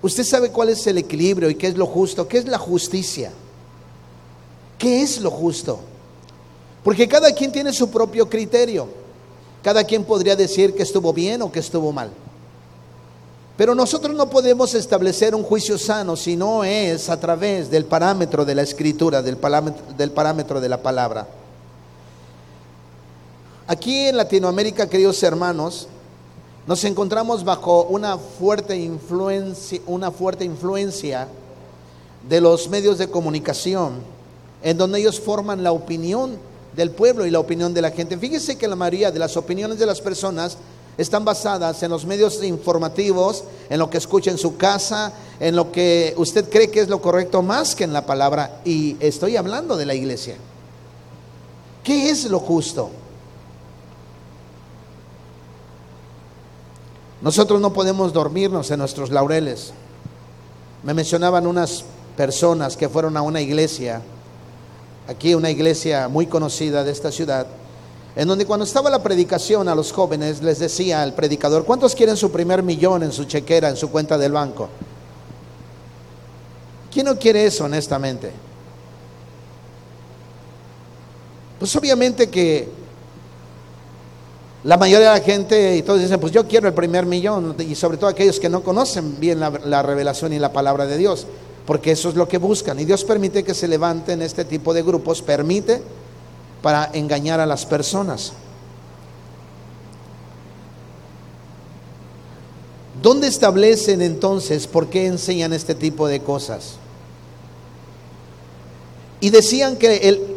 ¿Usted 0.04 0.24
sabe 0.24 0.52
cuál 0.52 0.70
es 0.70 0.86
el 0.86 1.00
equilibrio 1.00 1.50
y 1.50 1.56
qué 1.56 1.66
es 1.66 1.76
lo 1.76 1.88
justo? 1.88 2.28
¿Qué 2.28 2.38
es 2.38 2.46
la 2.46 2.60
justicia? 2.60 3.32
¿Qué 4.78 5.02
es 5.02 5.20
lo 5.20 5.32
justo? 5.32 5.80
Porque 6.84 7.08
cada 7.08 7.32
quien 7.32 7.52
tiene 7.52 7.74
su 7.74 7.90
propio 7.90 8.30
criterio. 8.30 8.88
Cada 9.64 9.84
quien 9.84 10.04
podría 10.04 10.36
decir 10.36 10.76
que 10.76 10.84
estuvo 10.84 11.12
bien 11.12 11.42
o 11.42 11.52
que 11.52 11.58
estuvo 11.58 11.92
mal. 11.92 12.12
Pero 13.58 13.74
nosotros 13.74 14.16
no 14.16 14.30
podemos 14.30 14.76
establecer 14.76 15.34
un 15.34 15.42
juicio 15.42 15.80
sano 15.80 16.16
si 16.16 16.36
no 16.36 16.64
es 16.64 17.10
a 17.10 17.20
través 17.20 17.72
del 17.72 17.86
parámetro 17.86 18.46
de 18.46 18.54
la 18.54 18.62
escritura, 18.62 19.24
del 19.24 19.38
parámetro, 19.38 20.62
de 20.62 20.70
la 20.70 20.84
palabra. 20.84 21.28
Aquí 23.66 24.06
en 24.06 24.18
Latinoamérica, 24.18 24.88
queridos 24.88 25.24
hermanos, 25.24 25.88
nos 26.68 26.84
encontramos 26.84 27.46
bajo 27.46 27.84
una 27.84 28.18
fuerte 28.18 28.76
influencia, 28.76 29.80
una 29.88 30.12
fuerte 30.12 30.44
influencia 30.44 31.30
de 32.28 32.42
los 32.42 32.68
medios 32.68 32.98
de 32.98 33.10
comunicación, 33.10 33.94
en 34.62 34.78
donde 34.78 35.00
ellos 35.00 35.18
forman 35.18 35.64
la 35.64 35.72
opinión 35.72 36.38
del 36.76 36.92
pueblo 36.92 37.26
y 37.26 37.32
la 37.32 37.40
opinión 37.40 37.74
de 37.74 37.82
la 37.82 37.92
gente. 37.92 38.18
Fíjese 38.18 38.58
que 38.58 38.68
la 38.68 38.76
mayoría 38.76 39.12
de 39.12 39.20
las 39.20 39.38
opiniones 39.38 39.80
de 39.80 39.86
las 39.86 40.02
personas 40.02 40.58
están 40.98 41.24
basadas 41.24 41.82
en 41.84 41.92
los 41.92 42.06
medios 42.06 42.44
informativos, 42.44 43.46
en 43.70 43.80
lo 43.80 43.90
que 43.90 43.98
escucha 43.98 44.30
en 44.30 44.38
su 44.38 44.58
casa, 44.58 45.14
en 45.40 45.56
lo 45.56 45.72
que 45.72 46.14
usted 46.18 46.50
cree 46.50 46.70
que 46.70 46.82
es 46.82 46.90
lo 46.90 47.02
correcto 47.02 47.42
más 47.42 47.76
que 47.76 47.86
en 47.86 47.94
la 47.94 48.06
palabra. 48.06 48.62
Y 48.66 48.98
estoy 49.00 49.38
hablando 49.38 49.78
de 49.78 49.86
la 49.86 49.96
iglesia. 49.96 50.36
¿Qué 51.84 52.10
es 52.10 52.26
lo 52.26 52.40
justo? 52.40 52.90
Nosotros 57.22 57.60
no 57.60 57.74
podemos 57.74 58.14
dormirnos 58.14 58.70
en 58.72 58.80
nuestros 58.80 59.10
laureles. 59.10 59.74
Me 60.84 60.94
mencionaban 60.94 61.48
unas 61.48 61.84
personas 62.16 62.78
que 62.78 62.90
fueron 62.90 63.18
a 63.18 63.22
una 63.22 63.42
iglesia, 63.42 64.02
aquí 65.08 65.34
una 65.34 65.50
iglesia 65.50 66.08
muy 66.08 66.28
conocida 66.28 66.84
de 66.84 66.92
esta 66.92 67.12
ciudad, 67.12 67.48
en 68.16 68.28
donde 68.28 68.46
cuando 68.46 68.66
estaba 68.66 68.90
la 68.90 69.04
predicación 69.04 69.68
a 69.70 69.76
los 69.76 69.92
jóvenes 69.92 70.42
les 70.42 70.60
decía 70.60 71.02
al 71.02 71.14
predicador, 71.14 71.66
¿cuántos 71.66 71.94
quieren 71.94 72.18
su 72.18 72.32
primer 72.32 72.64
millón 72.64 73.04
en 73.04 73.12
su 73.12 73.26
chequera, 73.26 73.70
en 73.70 73.78
su 73.78 73.90
cuenta 73.90 74.18
del 74.18 74.32
banco? 74.32 74.70
¿Quién 76.92 77.06
no 77.06 77.18
quiere 77.18 77.46
eso 77.46 77.66
honestamente? 77.66 78.32
Pues 81.60 81.76
obviamente 81.76 82.30
que 82.30 82.70
la 84.64 84.78
mayoría 84.78 85.14
de 85.14 85.20
la 85.20 85.26
gente 85.26 85.78
y 85.78 85.82
todos 85.84 86.02
dicen, 86.02 86.20
pues 86.20 86.34
yo 86.34 86.48
quiero 86.48 86.68
el 86.68 86.74
primer 86.74 87.06
millón, 87.06 87.56
y 87.60 87.76
sobre 87.76 87.98
todo 87.98 88.10
aquellos 88.10 88.40
que 88.40 88.50
no 88.50 88.64
conocen 88.64 89.20
bien 89.20 89.40
la, 89.40 89.50
la, 89.50 89.82
revelación 89.84 90.34
y 90.34 90.40
la 90.40 90.52
palabra 90.52 90.86
de 90.86 90.98
Dios, 90.98 91.28
porque 91.66 91.92
eso 91.92 92.10
es 92.10 92.16
lo 92.16 92.28
que 92.28 92.38
buscan. 92.38 92.80
Y 92.80 92.86
Dios 92.86 93.04
permite 93.04 93.44
que 93.44 93.54
se 93.54 93.68
levanten 93.68 94.22
este 94.22 94.46
tipo 94.46 94.74
de 94.74 94.82
grupos, 94.82 95.22
permite 95.22 95.82
para 96.62 96.90
engañar 96.94 97.40
a 97.40 97.46
las 97.46 97.66
personas. 97.66 98.34
¿Dónde 103.02 103.28
establecen 103.28 104.02
entonces 104.02 104.66
por 104.66 104.88
qué 104.90 105.06
enseñan 105.06 105.54
este 105.54 105.76
tipo 105.76 106.08
de 106.08 106.22
cosas? 106.22 106.74
Y 109.20 109.30
decían 109.30 109.78
que 109.78 109.98
el, 110.10 110.37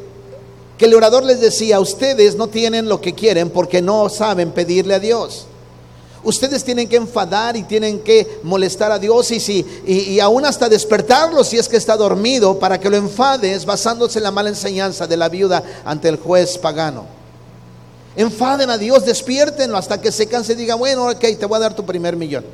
que 0.81 0.87
el 0.87 0.95
orador 0.95 1.25
les 1.25 1.41
decía, 1.43 1.79
ustedes 1.79 2.37
no 2.37 2.47
tienen 2.47 2.89
lo 2.89 3.03
que 3.03 3.15
quieren 3.15 3.51
porque 3.51 3.83
no 3.83 4.09
saben 4.09 4.51
pedirle 4.51 4.95
a 4.95 4.99
Dios. 4.99 5.45
Ustedes 6.25 6.65
tienen 6.65 6.89
que 6.89 6.97
enfadar 6.97 7.55
y 7.55 7.65
tienen 7.65 8.01
que 8.01 8.41
molestar 8.45 8.91
a 8.91 8.99
Dios 8.99 9.31
y, 9.31 9.41
si, 9.41 9.67
y, 9.87 10.19
aún 10.21 10.47
hasta 10.47 10.71
despertarlo 10.71 11.45
si 11.45 11.59
es 11.59 11.69
que 11.69 11.77
está 11.77 11.99
dormido 11.99 12.59
para 12.59 12.81
que 12.81 12.89
lo 12.89 12.97
enfades 12.97 13.67
basándose 13.67 14.21
en 14.21 14.23
la 14.23 14.31
mala 14.31 14.49
enseñanza 14.49 15.07
de 15.07 15.19
la 15.19 15.29
viuda 15.29 15.63
ante 15.85 16.09
el 16.09 16.17
juez 16.17 16.57
pagano. 16.57 17.05
Enfaden 18.17 18.71
a 18.71 18.79
Dios, 18.79 19.05
despiértenlo 19.05 19.77
hasta 19.77 20.01
que 20.01 20.11
se 20.11 20.29
canse 20.29 20.55
y 20.55 20.57
diga, 20.57 20.77
bueno, 20.77 21.11
ok, 21.11 21.21
te 21.21 21.45
voy 21.45 21.57
a 21.57 21.61
dar 21.61 21.77
tu 21.77 21.85
primer 21.85 22.17
millón. 22.17 22.47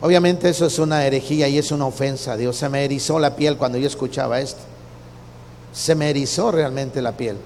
Obviamente 0.00 0.48
eso 0.48 0.66
es 0.66 0.78
una 0.78 1.04
herejía 1.04 1.48
y 1.48 1.58
es 1.58 1.72
una 1.72 1.86
ofensa. 1.86 2.36
Dios 2.36 2.56
se 2.56 2.68
me 2.68 2.84
erizó 2.84 3.18
la 3.18 3.34
piel 3.34 3.56
cuando 3.56 3.78
yo 3.78 3.86
escuchaba 3.86 4.40
esto. 4.40 4.60
Se 5.72 5.94
me 5.94 6.10
erizó 6.10 6.52
realmente 6.52 7.02
la 7.02 7.16
piel. 7.16 7.36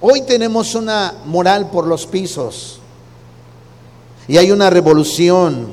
Hoy 0.00 0.22
tenemos 0.22 0.74
una 0.74 1.14
moral 1.24 1.70
por 1.70 1.86
los 1.86 2.06
pisos 2.06 2.80
y 4.28 4.36
hay 4.36 4.50
una 4.50 4.70
revolución 4.70 5.68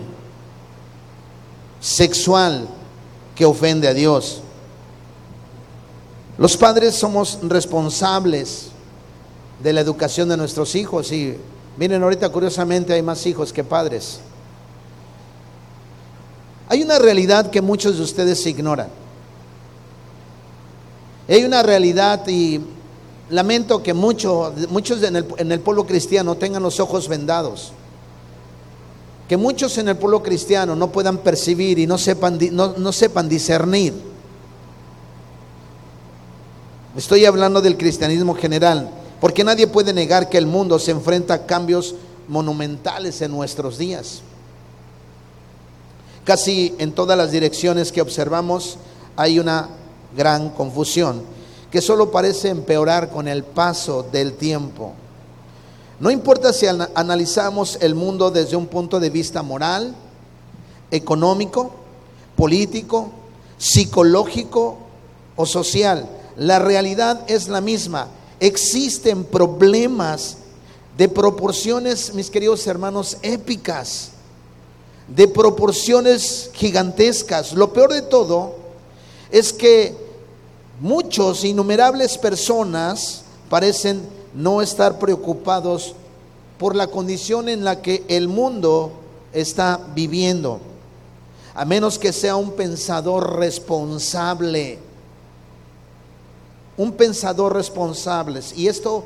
sexual 1.80 2.68
que 3.36 3.46
ofende 3.46 3.88
a 3.88 3.94
Dios. 3.94 4.42
Los 6.38 6.58
padres 6.58 6.96
somos 6.96 7.40
responsables 7.44 8.68
de 9.62 9.74
la 9.74 9.82
educación 9.82 10.30
de 10.30 10.38
nuestros 10.38 10.76
hijos 10.76 11.12
y 11.12 11.38
miren 11.78 12.04
ahorita 12.04 12.30
curiosamente 12.30 12.94
hay 12.94 13.02
más 13.02 13.26
hijos 13.26 13.52
que 13.52 13.64
padres. 13.64 14.20
Hay 16.70 16.82
una 16.82 16.98
realidad 16.98 17.52
que 17.52 17.62
muchos 17.62 17.98
de 17.98 18.04
ustedes 18.04 18.46
ignoran. 18.46 18.88
Hay 21.28 21.44
una 21.44 21.64
realidad 21.64 22.28
y 22.28 22.62
lamento 23.30 23.82
que 23.82 23.94
mucho, 23.94 24.54
muchos 24.70 25.02
en 25.04 25.16
el, 25.16 25.26
en 25.38 25.52
el, 25.52 25.60
pueblo 25.60 25.86
cristiano 25.86 26.36
tengan 26.36 26.64
los 26.64 26.80
ojos 26.80 27.08
vendados. 27.08 27.72
Que 29.28 29.38
muchos 29.38 29.78
en 29.78 29.88
el 29.88 29.98
pueblo 29.98 30.22
cristiano 30.22 30.76
no 30.76 30.92
puedan 30.92 31.18
percibir 31.20 31.80
y 31.80 31.88
no 31.88 31.98
sepan, 31.98 32.38
no, 32.52 32.74
no 32.78 32.92
sepan 32.92 33.30
discernir. 33.30 33.94
Estoy 36.96 37.26
hablando 37.26 37.62
del 37.62 37.78
cristianismo 37.78 38.36
general, 38.36 38.90
porque 39.24 39.46
nadie 39.46 39.68
puede 39.68 39.94
negar 39.94 40.28
que 40.28 40.38
el 40.38 40.48
mundo 40.48 40.78
se 40.78 40.92
enfrenta 40.92 41.34
a 41.34 41.46
cambios 41.46 41.96
monumentales 42.28 43.22
en 43.22 43.32
nuestros 43.32 43.78
días. 43.78 44.20
Casi 46.26 46.76
en 46.78 46.92
todas 46.92 47.18
las 47.18 47.32
direcciones 47.32 47.94
que 47.94 48.02
observamos 48.02 48.78
hay 49.16 49.40
una 49.40 49.70
gran 50.14 50.50
confusión 50.50 51.22
que 51.72 51.80
solo 51.80 52.12
parece 52.12 52.50
empeorar 52.50 53.12
con 53.12 53.30
el 53.30 53.46
paso 53.46 54.04
del 54.04 54.34
tiempo. 54.34 54.92
No 56.02 56.12
importa 56.12 56.52
si 56.52 56.66
analizamos 56.68 57.78
el 57.80 57.96
mundo 57.96 58.30
desde 58.30 58.58
un 58.58 58.68
punto 58.68 59.00
de 59.00 59.10
vista 59.10 59.42
moral, 59.42 59.96
económico, 60.92 61.72
político, 62.36 63.10
psicológico 63.58 64.80
o 65.38 65.46
social, 65.46 66.10
la 66.36 66.60
realidad 66.60 67.22
es 67.30 67.48
la 67.48 67.62
misma. 67.62 68.10
Existen 68.44 69.24
problemas 69.24 70.38
de 70.98 71.08
proporciones, 71.08 72.14
mis 72.14 72.30
queridos 72.30 72.68
hermanos, 72.68 73.18
épicas, 73.22 74.12
de 75.08 75.28
proporciones 75.28 76.50
gigantescas. 76.54 77.54
Lo 77.54 77.74
peor 77.74 77.94
de 77.94 78.02
todo 78.02 78.56
es 79.32 79.52
que 79.52 80.04
Muchos, 80.80 81.46
innumerables 81.46 82.18
personas 82.18 83.22
parecen 83.50 84.02
no 84.34 84.62
estar 84.62 84.98
preocupados 84.98 85.94
por 86.58 86.76
la 86.76 86.88
condición 86.88 87.48
en 87.48 87.64
la 87.64 87.82
que 87.82 88.04
el 88.08 88.28
mundo 88.28 88.92
está 89.32 89.80
viviendo, 89.94 90.60
a 91.54 91.64
menos 91.64 92.00
que 92.00 92.12
sea 92.12 92.36
un 92.36 92.52
pensador 92.52 93.38
responsable. 93.38 94.80
Un 96.78 96.94
pensador 96.94 97.54
responsable. 97.54 98.42
Y 98.56 98.68
esto 98.68 99.04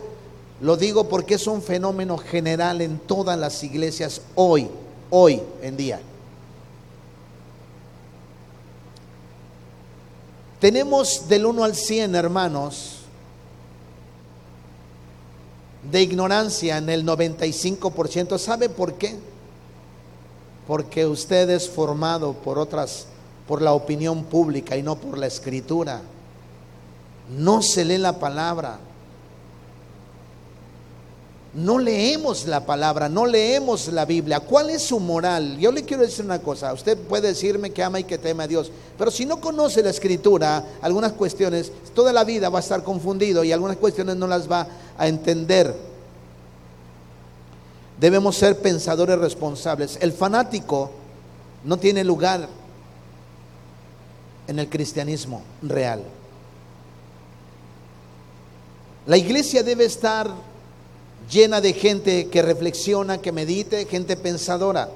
lo 0.62 0.78
digo 0.78 1.08
porque 1.08 1.36
es 1.36 1.48
un 1.48 1.62
fenómeno 1.62 2.18
general 2.18 2.82
en 2.82 2.98
todas 3.00 3.38
las 3.38 3.64
iglesias 3.64 4.22
hoy, 4.36 4.68
hoy 5.10 5.42
en 5.62 5.78
día. 5.78 6.00
Tenemos 10.60 11.28
del 11.28 11.46
1 11.46 11.64
al 11.64 11.76
100, 11.76 12.16
hermanos, 12.16 12.98
de 15.92 16.02
ignorancia 16.02 16.78
en 16.78 16.90
el 16.90 17.06
95%. 17.06 18.40
¿Sabe 18.40 18.68
por 18.68 18.96
qué? 18.96 19.16
Porque 20.66 21.06
usted 21.06 21.52
es 21.52 21.70
formado 21.70 22.34
por 22.34 22.58
otras, 22.58 23.06
por 23.48 23.62
la 23.62 23.74
opinión 23.74 24.24
pública 24.24 24.76
y 24.76 24.82
no 24.82 24.96
por 24.96 25.20
la 25.20 25.28
escritura. 25.28 26.02
No 27.30 27.62
se 27.62 27.86
lee 27.86 27.98
la 27.98 28.20
palabra. 28.20 28.80
no 31.58 31.80
leemos 31.80 32.46
la 32.46 32.66
palabra, 32.68 33.10
no 33.10 33.26
leemos 33.26 33.88
la 33.88 34.06
Biblia. 34.06 34.40
¿Cuál 34.40 34.70
es 34.70 34.84
su 34.84 35.00
moral? 35.00 35.58
Yo 35.58 35.72
le 35.72 35.84
quiero 35.84 36.04
decir 36.04 36.24
una 36.24 36.40
cosa, 36.40 36.72
usted 36.72 36.96
puede 36.96 37.30
decirme 37.30 37.72
que 37.72 37.84
ama 37.84 38.00
y 38.00 38.04
que 38.04 38.20
teme 38.20 38.44
a 38.44 38.48
Dios, 38.48 38.72
pero 38.96 39.10
si 39.10 39.26
no 39.26 39.42
conoce 39.42 39.82
la 39.82 39.90
escritura, 39.90 40.64
algunas 40.82 41.14
cuestiones, 41.14 41.72
toda 41.96 42.14
la 42.14 42.24
vida 42.24 42.50
va 42.50 42.60
a 42.60 42.62
estar 42.62 42.84
confundido 42.84 43.44
y 43.44 43.52
algunas 43.52 43.78
cuestiones 43.78 44.16
no 44.16 44.28
las 44.28 44.50
va 44.50 44.68
a 44.98 45.08
entender. 45.08 45.76
Debemos 48.00 48.36
ser 48.36 48.60
pensadores 48.60 49.18
responsables. 49.18 49.98
El 50.00 50.14
fanático 50.14 50.92
no 51.64 51.78
tiene 51.78 52.04
lugar 52.04 52.48
en 54.48 54.60
el 54.60 54.70
cristianismo 54.70 55.42
real. 55.64 56.04
La 59.08 59.16
iglesia 59.16 59.64
debe 59.64 59.86
estar 59.86 60.30
llena 61.32 61.62
de 61.62 61.72
gente 61.72 62.28
que 62.28 62.42
reflexiona, 62.42 63.20
que 63.20 63.32
medite, 63.32 63.86
gente 63.86 64.18
pensadora. 64.18 64.90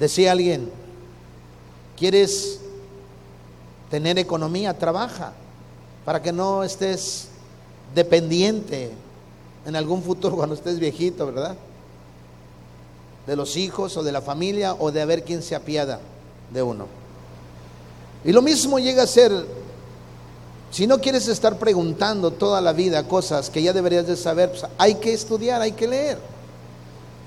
Decía 0.00 0.32
alguien, 0.32 0.72
¿quieres 1.96 2.58
tener 3.90 4.18
economía? 4.18 4.76
Trabaja 4.76 5.32
para 6.04 6.20
que 6.20 6.32
no 6.32 6.64
estés 6.64 7.28
dependiente 7.94 8.90
en 9.64 9.76
algún 9.76 10.02
futuro 10.02 10.34
cuando 10.36 10.56
estés 10.56 10.80
viejito, 10.80 11.26
¿verdad? 11.26 11.56
De 13.24 13.36
los 13.36 13.56
hijos 13.56 13.96
o 13.96 14.02
de 14.02 14.10
la 14.10 14.20
familia 14.20 14.74
o 14.74 14.90
de 14.90 15.06
ver 15.06 15.22
quién 15.22 15.44
se 15.44 15.54
apiada 15.54 16.00
de 16.52 16.60
uno. 16.60 17.03
Y 18.24 18.32
lo 18.32 18.42
mismo 18.42 18.78
llega 18.78 19.02
a 19.02 19.06
ser 19.06 19.46
si 20.74 20.88
no 20.88 21.00
quieres 21.00 21.28
estar 21.28 21.56
preguntando 21.56 22.32
toda 22.32 22.60
la 22.60 22.72
vida 22.72 23.06
cosas 23.06 23.48
que 23.48 23.62
ya 23.62 23.72
deberías 23.72 24.08
de 24.08 24.16
saber, 24.16 24.50
pues 24.50 24.64
hay 24.76 24.96
que 24.96 25.12
estudiar, 25.12 25.62
hay 25.62 25.70
que 25.70 25.86
leer, 25.86 26.18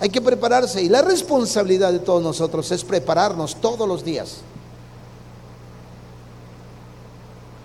hay 0.01 0.09
que 0.09 0.19
prepararse. 0.19 0.81
Y 0.81 0.89
la 0.89 1.01
responsabilidad 1.01 1.93
de 1.93 1.99
todos 1.99 2.21
nosotros 2.21 2.69
es 2.71 2.83
prepararnos 2.83 3.55
todos 3.61 3.87
los 3.87 4.03
días. 4.03 4.39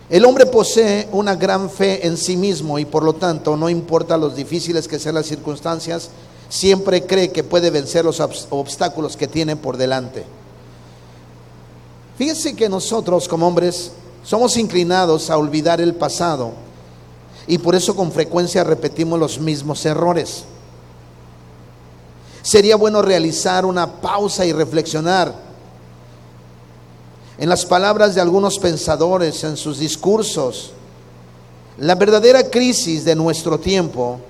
El 0.08 0.24
hombre 0.24 0.46
posee 0.46 1.08
una 1.10 1.34
gran 1.34 1.68
fe 1.68 2.06
en 2.06 2.16
sí 2.16 2.36
mismo 2.36 2.78
y 2.78 2.84
por 2.84 3.02
lo 3.02 3.14
tanto, 3.14 3.56
no 3.56 3.68
importa 3.68 4.16
los 4.16 4.36
difíciles 4.36 4.86
que 4.86 5.00
sean 5.00 5.16
las 5.16 5.26
circunstancias, 5.26 6.10
siempre 6.48 7.06
cree 7.06 7.32
que 7.32 7.42
puede 7.42 7.70
vencer 7.70 8.04
los 8.04 8.20
obstáculos 8.20 9.16
que 9.16 9.26
tiene 9.26 9.56
por 9.56 9.76
delante. 9.76 10.24
Fíjense 12.22 12.54
que 12.54 12.68
nosotros 12.68 13.26
como 13.26 13.48
hombres 13.48 13.90
somos 14.22 14.56
inclinados 14.56 15.28
a 15.28 15.36
olvidar 15.36 15.80
el 15.80 15.96
pasado 15.96 16.52
y 17.48 17.58
por 17.58 17.74
eso 17.74 17.96
con 17.96 18.12
frecuencia 18.12 18.62
repetimos 18.62 19.18
los 19.18 19.40
mismos 19.40 19.84
errores. 19.84 20.44
Sería 22.42 22.76
bueno 22.76 23.02
realizar 23.02 23.66
una 23.66 24.00
pausa 24.00 24.46
y 24.46 24.52
reflexionar 24.52 25.34
en 27.38 27.48
las 27.48 27.66
palabras 27.66 28.14
de 28.14 28.20
algunos 28.20 28.56
pensadores, 28.60 29.42
en 29.42 29.56
sus 29.56 29.80
discursos. 29.80 30.74
La 31.78 31.96
verdadera 31.96 32.48
crisis 32.48 33.04
de 33.04 33.16
nuestro 33.16 33.58
tiempo, 33.58 34.20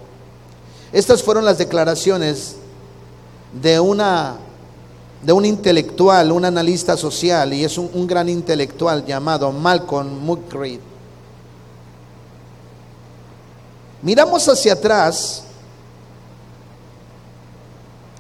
estas 0.95 1.23
fueron 1.23 1.45
las 1.45 1.59
declaraciones 1.59 2.57
de 3.53 3.79
una 3.79 4.39
de 5.23 5.33
un 5.33 5.45
intelectual, 5.45 6.33
un 6.33 6.45
analista 6.45 6.97
social, 6.97 7.55
y 7.55 7.65
es 7.65 7.79
un, 7.79 8.07
gran 8.07 8.29
intelectual 8.29 9.07
llamado 9.07 9.53
Malcolm 9.53 10.09
Muggeridge. 10.25 10.81
Miramos 14.03 14.49
hacia 14.49 14.73
atrás 14.73 15.45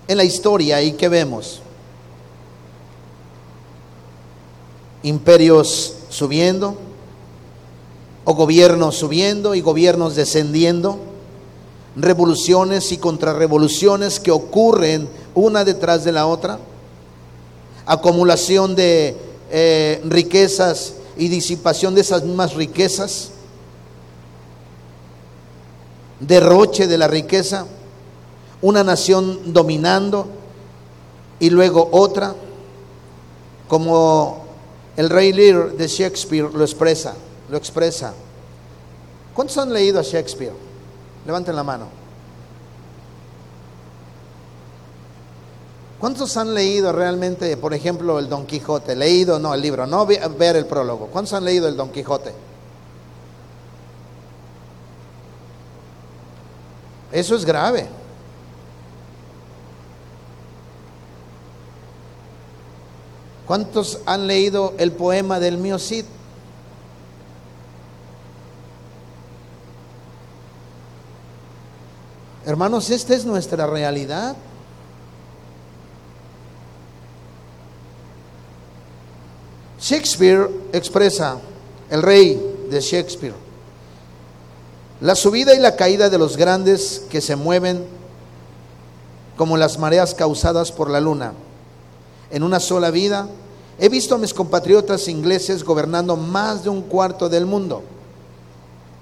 en 0.07 0.17
la 0.17 0.23
historia 0.23 0.81
y 0.81 0.93
¿qué 0.93 1.09
vemos? 1.09 1.61
Imperios 5.03 5.97
subiendo, 6.09 6.77
o 8.25 8.35
gobiernos 8.35 8.95
subiendo 8.95 9.57
y 9.57 9.61
gobiernos 9.61 10.15
descendiendo, 10.15 11.01
revoluciones 11.97 12.93
y 12.93 12.99
contrarrevoluciones 12.99 14.21
que 14.21 14.31
ocurren 14.31 15.09
una 15.35 15.65
detrás 15.65 16.05
de 16.05 16.13
la 16.13 16.29
otra 16.29 16.61
acumulación 17.87 18.75
de 18.75 19.17
eh, 19.51 20.01
riquezas 20.05 20.95
y 21.17 21.29
disipación 21.29 21.95
de 21.95 22.01
esas 22.01 22.25
mismas 22.25 22.55
riquezas, 22.55 23.31
derroche 26.21 26.87
de 26.87 26.99
la 26.99 27.09
riqueza, 27.09 27.67
una 28.61 28.85
nación 28.85 29.53
dominando 29.53 30.27
y 31.41 31.51
luego 31.51 31.89
otra, 31.93 32.35
como 33.69 34.45
el 34.97 35.11
rey 35.11 35.33
Lear 35.33 35.73
de 35.73 35.89
Shakespeare 35.89 36.49
lo 36.53 36.63
expresa, 36.65 37.15
lo 37.51 37.57
expresa. 37.57 38.15
¿Cuántos 39.35 39.59
han 39.59 39.73
leído 39.73 39.99
a 39.99 40.03
Shakespeare? 40.03 40.53
Levanten 41.27 41.57
la 41.57 41.65
mano. 41.65 42.02
¿Cuántos 46.03 46.37
han 46.37 46.53
leído 46.53 46.91
realmente, 46.91 47.57
por 47.57 47.73
ejemplo, 47.75 48.19
el 48.19 48.29
Don 48.29 48.45
Quijote? 48.45 48.97
Leído, 48.97 49.39
no, 49.39 49.55
el 49.55 49.63
libro, 49.63 49.87
no 49.87 50.05
ver 50.05 50.57
el 50.57 50.67
prólogo. 50.67 51.07
¿Cuántos 51.07 51.33
han 51.33 51.45
leído 51.45 51.69
el 51.69 51.77
Don 51.77 51.93
Quijote? 51.93 52.35
Eso 57.13 57.37
es 57.37 57.45
grave. 57.45 57.87
¿Cuántos 63.47 64.01
han 64.05 64.27
leído 64.27 64.75
el 64.79 64.91
poema 64.91 65.39
del 65.39 65.57
mío 65.57 65.79
Cid? 65.79 66.05
Hermanos, 72.45 72.91
esta 72.91 73.15
es 73.15 73.25
nuestra 73.25 73.69
realidad. 73.69 74.35
Shakespeare 79.83 80.49
expresa, 80.73 81.39
el 81.91 82.03
rey 82.03 82.41
de 82.71 82.81
Shakespeare, 82.81 83.35
la 85.01 85.17
subida 85.17 85.57
y 85.57 85.59
la 85.59 85.75
caída 85.75 86.09
de 86.09 86.19
los 86.19 86.37
grandes 86.37 87.03
que 87.11 87.21
se 87.21 87.35
mueven 87.35 87.85
como 89.37 89.57
las 89.57 89.81
mareas 89.81 90.15
causadas 90.15 90.71
por 90.71 90.89
la 90.89 91.01
luna. 91.01 91.33
En 92.31 92.45
una 92.45 92.61
sola 92.61 92.93
vida 92.93 93.27
he 93.81 93.89
visto 93.89 94.15
a 94.15 94.19
mis 94.19 94.33
compatriotas 94.33 95.09
ingleses 95.09 95.65
gobernando 95.65 96.17
más 96.17 96.63
de 96.63 96.71
un 96.71 96.83
cuarto 96.83 97.29
del 97.29 97.47
mundo 97.47 97.83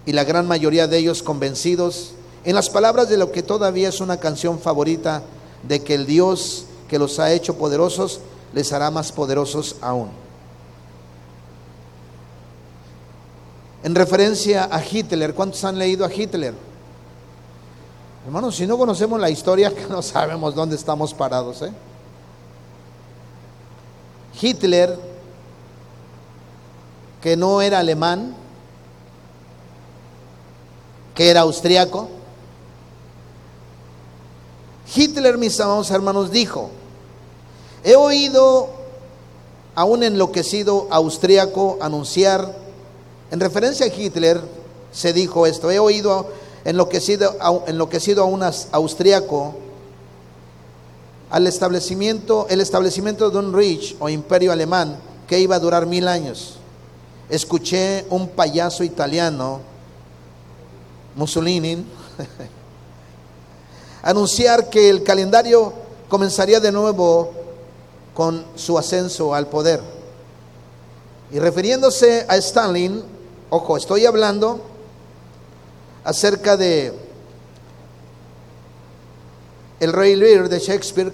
y 0.06 0.12
la 0.12 0.24
gran 0.24 0.48
mayoría 0.48 0.86
de 0.86 0.96
ellos 0.96 1.22
convencidos 1.22 2.12
en 2.42 2.54
las 2.54 2.70
palabras 2.70 3.10
de 3.10 3.18
lo 3.18 3.32
que 3.32 3.42
todavía 3.42 3.90
es 3.90 4.00
una 4.00 4.16
canción 4.16 4.58
favorita 4.58 5.22
de 5.62 5.82
que 5.82 5.94
el 5.94 6.06
Dios 6.06 6.64
que 6.88 6.98
los 6.98 7.18
ha 7.18 7.32
hecho 7.34 7.58
poderosos 7.58 8.20
les 8.54 8.72
hará 8.72 8.90
más 8.90 9.12
poderosos 9.12 9.76
aún. 9.82 10.19
En 13.82 13.94
referencia 13.94 14.68
a 14.70 14.82
Hitler. 14.84 15.34
¿Cuántos 15.34 15.64
han 15.64 15.78
leído 15.78 16.04
a 16.04 16.12
Hitler? 16.12 16.54
Hermanos, 18.26 18.56
si 18.56 18.66
no 18.66 18.76
conocemos 18.76 19.18
la 19.18 19.30
historia, 19.30 19.72
no 19.88 20.02
sabemos 20.02 20.54
dónde 20.54 20.76
estamos 20.76 21.14
parados. 21.14 21.62
¿eh? 21.62 21.72
Hitler, 24.40 24.98
que 27.22 27.36
no 27.36 27.62
era 27.62 27.78
alemán, 27.78 28.34
que 31.14 31.30
era 31.30 31.40
austriaco. 31.40 32.08
Hitler, 34.94 35.38
mis 35.38 35.58
amados 35.60 35.90
hermanos, 35.90 36.30
dijo, 36.30 36.70
he 37.84 37.94
oído 37.94 38.68
a 39.74 39.84
un 39.84 40.02
enloquecido 40.02 40.88
austriaco 40.90 41.78
anunciar 41.80 42.54
en 43.30 43.40
referencia 43.40 43.86
a 43.86 43.88
Hitler 43.88 44.40
se 44.92 45.12
dijo 45.12 45.46
esto, 45.46 45.70
he 45.70 45.78
oído 45.78 46.28
enloquecido, 46.64 47.36
enloquecido 47.66 48.22
a 48.22 48.26
un 48.26 48.42
austriaco 48.72 49.54
al 51.30 51.46
establecimiento, 51.46 52.46
el 52.50 52.60
establecimiento 52.60 53.30
de 53.30 53.38
un 53.38 53.52
Reich 53.52 53.96
o 54.00 54.08
imperio 54.08 54.50
alemán 54.50 54.98
que 55.28 55.38
iba 55.38 55.56
a 55.56 55.60
durar 55.60 55.86
mil 55.86 56.08
años. 56.08 56.56
Escuché 57.28 58.04
un 58.10 58.28
payaso 58.28 58.82
italiano, 58.82 59.60
Mussolini, 61.14 61.84
anunciar 64.02 64.68
que 64.68 64.90
el 64.90 65.04
calendario 65.04 65.72
comenzaría 66.08 66.58
de 66.58 66.72
nuevo 66.72 67.30
con 68.12 68.44
su 68.56 68.76
ascenso 68.76 69.32
al 69.32 69.46
poder. 69.46 69.80
Y 71.30 71.38
refiriéndose 71.38 72.26
a 72.28 72.36
Stalin, 72.36 73.04
Ojo, 73.52 73.76
estoy 73.76 74.06
hablando 74.06 74.60
acerca 76.04 76.56
de 76.56 76.94
el 79.80 79.92
rey 79.92 80.14
Lear 80.14 80.48
de 80.48 80.60
Shakespeare, 80.60 81.12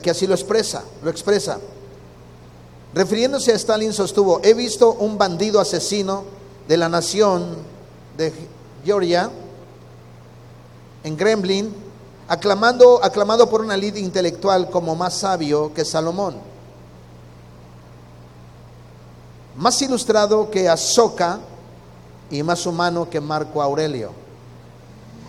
que, 0.00 0.10
así 0.10 0.26
lo 0.26 0.34
expresa, 0.34 0.82
lo 1.02 1.10
expresa. 1.10 1.58
Refiriéndose 2.94 3.52
a 3.52 3.56
Stalin 3.56 3.92
sostuvo, 3.92 4.40
he 4.42 4.54
visto 4.54 4.92
un 4.94 5.18
bandido 5.18 5.60
asesino 5.60 6.24
de 6.66 6.78
la 6.78 6.88
nación 6.88 7.54
de 8.16 8.32
Georgia, 8.82 9.30
en 11.02 11.16
Gremlin, 11.18 11.74
aclamando, 12.28 13.04
aclamado 13.04 13.50
por 13.50 13.60
una 13.60 13.76
lid 13.76 13.96
intelectual 13.96 14.70
como 14.70 14.96
más 14.96 15.18
sabio 15.18 15.74
que 15.74 15.84
Salomón, 15.84 16.36
más 19.56 19.82
ilustrado 19.82 20.50
que 20.50 20.66
Azoka 20.66 21.40
y 22.30 22.42
más 22.42 22.66
humano 22.66 23.08
que 23.08 23.20
Marco 23.20 23.62
Aurelio. 23.62 24.10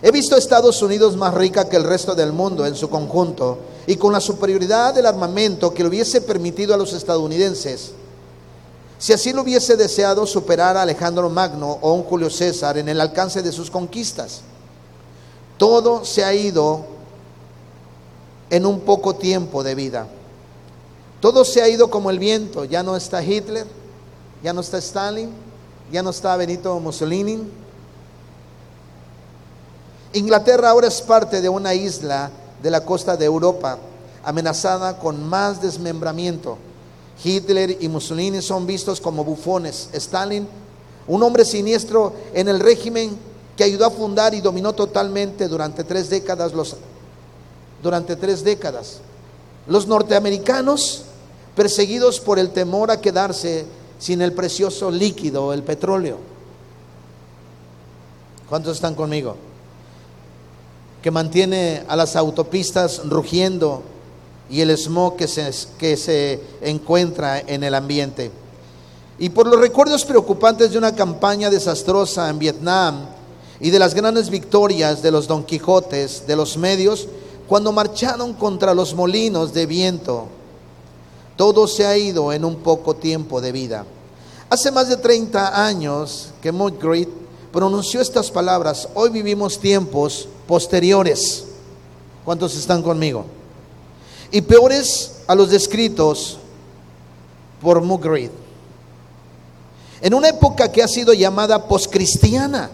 He 0.02 0.10
visto 0.10 0.36
Estados 0.36 0.82
Unidos 0.82 1.16
más 1.16 1.34
rica 1.34 1.68
que 1.68 1.76
el 1.76 1.84
resto 1.84 2.14
del 2.14 2.32
mundo 2.32 2.66
en 2.66 2.74
su 2.74 2.90
conjunto 2.90 3.58
y 3.86 3.96
con 3.96 4.12
la 4.12 4.20
superioridad 4.20 4.94
del 4.94 5.06
armamento 5.06 5.72
que 5.72 5.82
le 5.82 5.88
hubiese 5.88 6.20
permitido 6.20 6.74
a 6.74 6.76
los 6.76 6.92
estadounidenses, 6.92 7.92
si 8.98 9.12
así 9.12 9.32
lo 9.32 9.42
hubiese 9.42 9.76
deseado, 9.76 10.26
superar 10.26 10.76
a 10.76 10.82
Alejandro 10.82 11.28
Magno 11.28 11.78
o 11.82 11.92
un 11.92 12.02
Julio 12.04 12.30
César 12.30 12.78
en 12.78 12.88
el 12.88 13.00
alcance 13.00 13.42
de 13.42 13.52
sus 13.52 13.70
conquistas. 13.70 14.40
Todo 15.58 16.04
se 16.04 16.24
ha 16.24 16.32
ido 16.34 16.86
en 18.48 18.64
un 18.64 18.80
poco 18.80 19.14
tiempo 19.14 19.62
de 19.62 19.74
vida. 19.74 20.06
Todo 21.20 21.44
se 21.44 21.60
ha 21.60 21.68
ido 21.68 21.90
como 21.90 22.10
el 22.10 22.18
viento. 22.18 22.64
Ya 22.64 22.82
no 22.82 22.96
está 22.96 23.22
Hitler, 23.22 23.66
ya 24.42 24.52
no 24.54 24.62
está 24.62 24.78
Stalin, 24.78 25.30
ya 25.90 26.02
no 26.02 26.10
está 26.10 26.36
Benito 26.36 26.78
Mussolini. 26.80 27.42
Inglaterra 30.12 30.70
ahora 30.70 30.88
es 30.88 31.00
parte 31.02 31.40
de 31.40 31.48
una 31.48 31.74
isla 31.74 32.30
de 32.62 32.70
la 32.70 32.84
costa 32.84 33.16
de 33.16 33.24
Europa 33.24 33.78
amenazada 34.24 34.98
con 34.98 35.28
más 35.28 35.62
desmembramiento. 35.62 36.58
Hitler 37.22 37.78
y 37.80 37.88
Mussolini 37.88 38.42
son 38.42 38.66
vistos 38.66 39.00
como 39.00 39.24
bufones. 39.24 39.88
Stalin, 39.92 40.48
un 41.06 41.22
hombre 41.22 41.44
siniestro 41.44 42.12
en 42.34 42.48
el 42.48 42.60
régimen 42.60 43.16
que 43.56 43.64
ayudó 43.64 43.86
a 43.86 43.90
fundar 43.90 44.34
y 44.34 44.40
dominó 44.40 44.74
totalmente 44.74 45.48
durante 45.48 45.84
tres 45.84 46.10
décadas 46.10 46.52
los 46.52 46.76
durante 47.82 48.16
tres 48.16 48.42
décadas. 48.42 48.98
Los 49.68 49.86
norteamericanos 49.86 51.04
perseguidos 51.54 52.20
por 52.20 52.38
el 52.38 52.50
temor 52.50 52.90
a 52.90 53.00
quedarse 53.00 53.64
sin 53.98 54.20
el 54.22 54.32
precioso 54.32 54.90
líquido, 54.90 55.52
el 55.52 55.62
petróleo. 55.62 56.18
¿Cuántos 58.48 58.76
están 58.76 58.94
conmigo? 58.94 59.36
Que 61.02 61.10
mantiene 61.10 61.82
a 61.88 61.96
las 61.96 62.16
autopistas 62.16 63.02
rugiendo 63.04 63.82
y 64.48 64.60
el 64.60 64.76
smog 64.76 65.16
que 65.16 65.26
se, 65.26 65.50
que 65.78 65.96
se 65.96 66.40
encuentra 66.60 67.40
en 67.40 67.64
el 67.64 67.74
ambiente. 67.74 68.30
Y 69.18 69.30
por 69.30 69.46
los 69.46 69.60
recuerdos 69.60 70.04
preocupantes 70.04 70.70
de 70.70 70.78
una 70.78 70.94
campaña 70.94 71.50
desastrosa 71.50 72.28
en 72.28 72.38
Vietnam 72.38 73.06
y 73.58 73.70
de 73.70 73.78
las 73.78 73.94
grandes 73.94 74.28
victorias 74.28 75.02
de 75.02 75.10
los 75.10 75.26
Don 75.26 75.44
Quijotes, 75.44 76.26
de 76.26 76.36
los 76.36 76.56
medios, 76.56 77.08
cuando 77.48 77.72
marcharon 77.72 78.34
contra 78.34 78.74
los 78.74 78.94
molinos 78.94 79.54
de 79.54 79.66
viento, 79.66 80.28
todo 81.36 81.68
se 81.68 81.86
ha 81.86 81.96
ido 81.96 82.32
en 82.32 82.44
un 82.44 82.56
poco 82.56 82.96
tiempo 82.96 83.40
de 83.40 83.52
vida. 83.52 83.84
Hace 84.48 84.70
más 84.70 84.88
de 84.88 84.96
30 84.96 85.66
años 85.66 86.30
que 86.40 86.52
Mudgrid 86.52 87.08
pronunció 87.52 88.00
estas 88.00 88.30
palabras, 88.30 88.88
hoy 88.94 89.10
vivimos 89.10 89.58
tiempos 89.58 90.28
posteriores. 90.46 91.44
¿Cuántos 92.24 92.56
están 92.56 92.82
conmigo? 92.82 93.24
Y 94.30 94.40
peores 94.40 95.16
a 95.26 95.34
los 95.34 95.50
descritos 95.50 96.38
por 97.60 97.80
Mugrid. 97.82 98.30
En 100.00 100.14
una 100.14 100.28
época 100.28 100.70
que 100.70 100.82
ha 100.82 100.88
sido 100.88 101.12
llamada 101.14 101.68
poscristiana, 101.68 102.70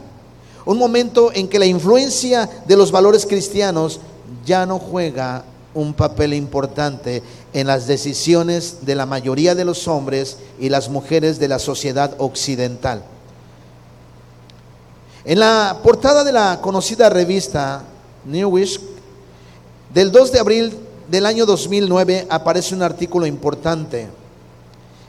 un 0.64 0.78
momento 0.78 1.30
en 1.32 1.48
que 1.48 1.58
la 1.58 1.66
influencia 1.66 2.48
de 2.66 2.76
los 2.76 2.90
valores 2.90 3.26
cristianos 3.26 4.00
ya 4.44 4.66
no 4.66 4.78
juega 4.78 5.44
un 5.74 5.94
papel 5.94 6.34
importante 6.34 7.22
en 7.52 7.66
las 7.66 7.86
decisiones 7.86 8.78
de 8.82 8.94
la 8.94 9.06
mayoría 9.06 9.54
de 9.54 9.64
los 9.64 9.88
hombres 9.88 10.38
y 10.58 10.68
las 10.68 10.88
mujeres 10.88 11.38
de 11.38 11.48
la 11.48 11.58
sociedad 11.58 12.14
occidental. 12.18 13.02
En 15.24 15.38
la 15.38 15.78
portada 15.82 16.24
de 16.24 16.32
la 16.32 16.60
conocida 16.60 17.08
revista 17.08 17.84
Newish 18.24 18.80
del 19.94 20.10
2 20.10 20.32
de 20.32 20.38
abril 20.40 20.78
del 21.08 21.26
año 21.26 21.46
2009 21.46 22.26
aparece 22.28 22.74
un 22.74 22.82
artículo 22.82 23.26
importante, 23.26 24.08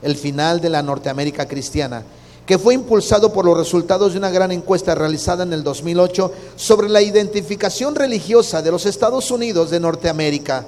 el 0.01 0.15
final 0.15 0.59
de 0.61 0.69
la 0.69 0.83
Norteamérica 0.83 1.47
cristiana, 1.47 2.03
que 2.45 2.57
fue 2.57 2.73
impulsado 2.73 3.31
por 3.31 3.45
los 3.45 3.57
resultados 3.57 4.13
de 4.13 4.19
una 4.19 4.29
gran 4.29 4.51
encuesta 4.51 4.95
realizada 4.95 5.43
en 5.43 5.53
el 5.53 5.63
2008 5.63 6.31
sobre 6.55 6.89
la 6.89 7.01
identificación 7.01 7.95
religiosa 7.95 8.61
de 8.61 8.71
los 8.71 8.85
Estados 8.85 9.31
Unidos 9.31 9.69
de 9.69 9.79
Norteamérica. 9.79 10.65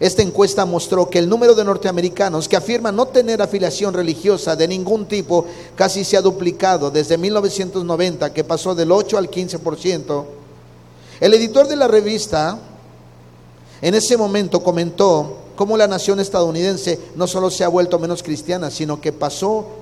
Esta 0.00 0.22
encuesta 0.22 0.66
mostró 0.66 1.08
que 1.08 1.18
el 1.18 1.28
número 1.28 1.54
de 1.54 1.64
norteamericanos 1.64 2.48
que 2.48 2.56
afirman 2.56 2.96
no 2.96 3.06
tener 3.06 3.40
afiliación 3.40 3.94
religiosa 3.94 4.56
de 4.56 4.66
ningún 4.66 5.06
tipo 5.06 5.46
casi 5.76 6.04
se 6.04 6.16
ha 6.16 6.20
duplicado 6.20 6.90
desde 6.90 7.16
1990, 7.16 8.32
que 8.32 8.42
pasó 8.42 8.74
del 8.74 8.90
8 8.90 9.16
al 9.16 9.30
15%. 9.30 10.24
El 11.20 11.34
editor 11.34 11.68
de 11.68 11.76
la 11.76 11.86
revista 11.86 12.58
en 13.80 13.94
ese 13.94 14.16
momento 14.16 14.62
comentó 14.62 15.36
cómo 15.54 15.76
la 15.76 15.86
nación 15.86 16.18
estadounidense 16.18 16.98
no 17.14 17.28
solo 17.28 17.48
se 17.48 17.62
ha 17.62 17.68
vuelto 17.68 17.98
menos 18.00 18.24
cristiana, 18.24 18.72
sino 18.72 19.00
que 19.00 19.12
pasó 19.12 19.81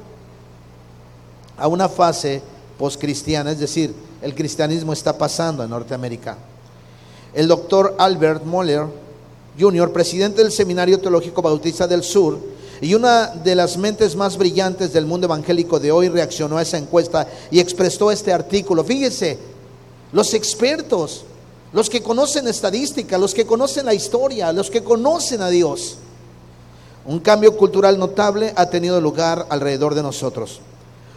a 1.61 1.69
una 1.69 1.89
fase 1.89 2.43
postcristiana, 2.79 3.53
es 3.53 3.61
decir, 3.61 3.95
el 4.23 4.35
cristianismo 4.35 4.93
está 4.93 5.17
pasando 5.17 5.63
en 5.63 5.71
Norteamérica. 5.71 6.37
El 7.35 7.47
doctor 7.47 7.95
Albert 7.99 8.45
Moller 8.45 8.87
Jr., 9.59 9.93
presidente 9.93 10.43
del 10.43 10.51
Seminario 10.51 10.99
Teológico 10.99 11.43
Bautista 11.43 11.87
del 11.87 12.03
Sur, 12.03 12.39
y 12.81 12.95
una 12.95 13.27
de 13.27 13.55
las 13.55 13.77
mentes 13.77 14.17
más 14.17 14.39
brillantes 14.39 14.95
del 14.95 15.05
mundo 15.05 15.27
evangélico 15.27 15.79
de 15.79 15.93
hoy 15.93 16.09
reaccionó 16.09 16.57
a 16.57 16.63
esa 16.63 16.79
encuesta 16.79 17.27
y 17.51 17.61
expresó 17.61 18.11
este 18.11 18.33
artículo. 18.33 18.83
Fíjese, 18.83 19.39
los 20.13 20.33
expertos, 20.33 21.25
los 21.75 21.91
que 21.91 22.03
conocen 22.03 22.49
estadística, 22.49 23.19
los 23.19 23.35
que 23.35 23.45
conocen 23.45 23.85
la 23.85 23.93
historia, 23.93 24.53
los 24.55 24.71
que 24.71 24.83
conocen 24.83 25.43
a 25.43 25.51
Dios, 25.51 25.99
un 27.05 27.21
cambio 27.21 27.55
cultural 27.57 27.99
notable 27.99 28.53
ha 28.57 28.67
tenido 28.71 28.99
lugar 29.01 29.47
alrededor 29.51 29.95
de 29.95 30.03
nosotros. 30.03 30.61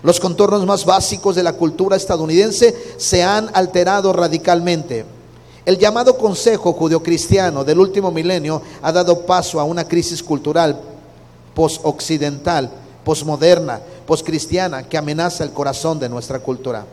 Los 0.04 0.20
contornos 0.20 0.66
más 0.66 0.84
básicos 0.84 1.36
de 1.36 1.44
la 1.44 1.54
cultura 1.54 1.96
estadounidense 1.96 2.76
se 2.98 3.24
han 3.24 3.50
alterado 3.54 4.12
radicalmente. 4.12 5.06
El 5.66 5.78
llamado 5.78 6.18
Consejo 6.18 6.74
Judeocristiano 6.74 7.64
del 7.64 7.80
último 7.80 8.12
milenio 8.12 8.62
ha 8.82 8.92
dado 8.92 9.26
paso 9.26 9.62
a 9.62 9.64
una 9.64 9.88
crisis 9.88 10.22
cultural 10.22 10.78
post-occidental, 11.56 12.70
postmoderna, 13.06 13.80
postcristiana 14.06 14.84
que 14.84 14.98
amenaza 14.98 15.46
el 15.46 15.52
corazón 15.52 16.00
de 16.00 16.10
nuestra 16.10 16.40
cultura. 16.40 16.86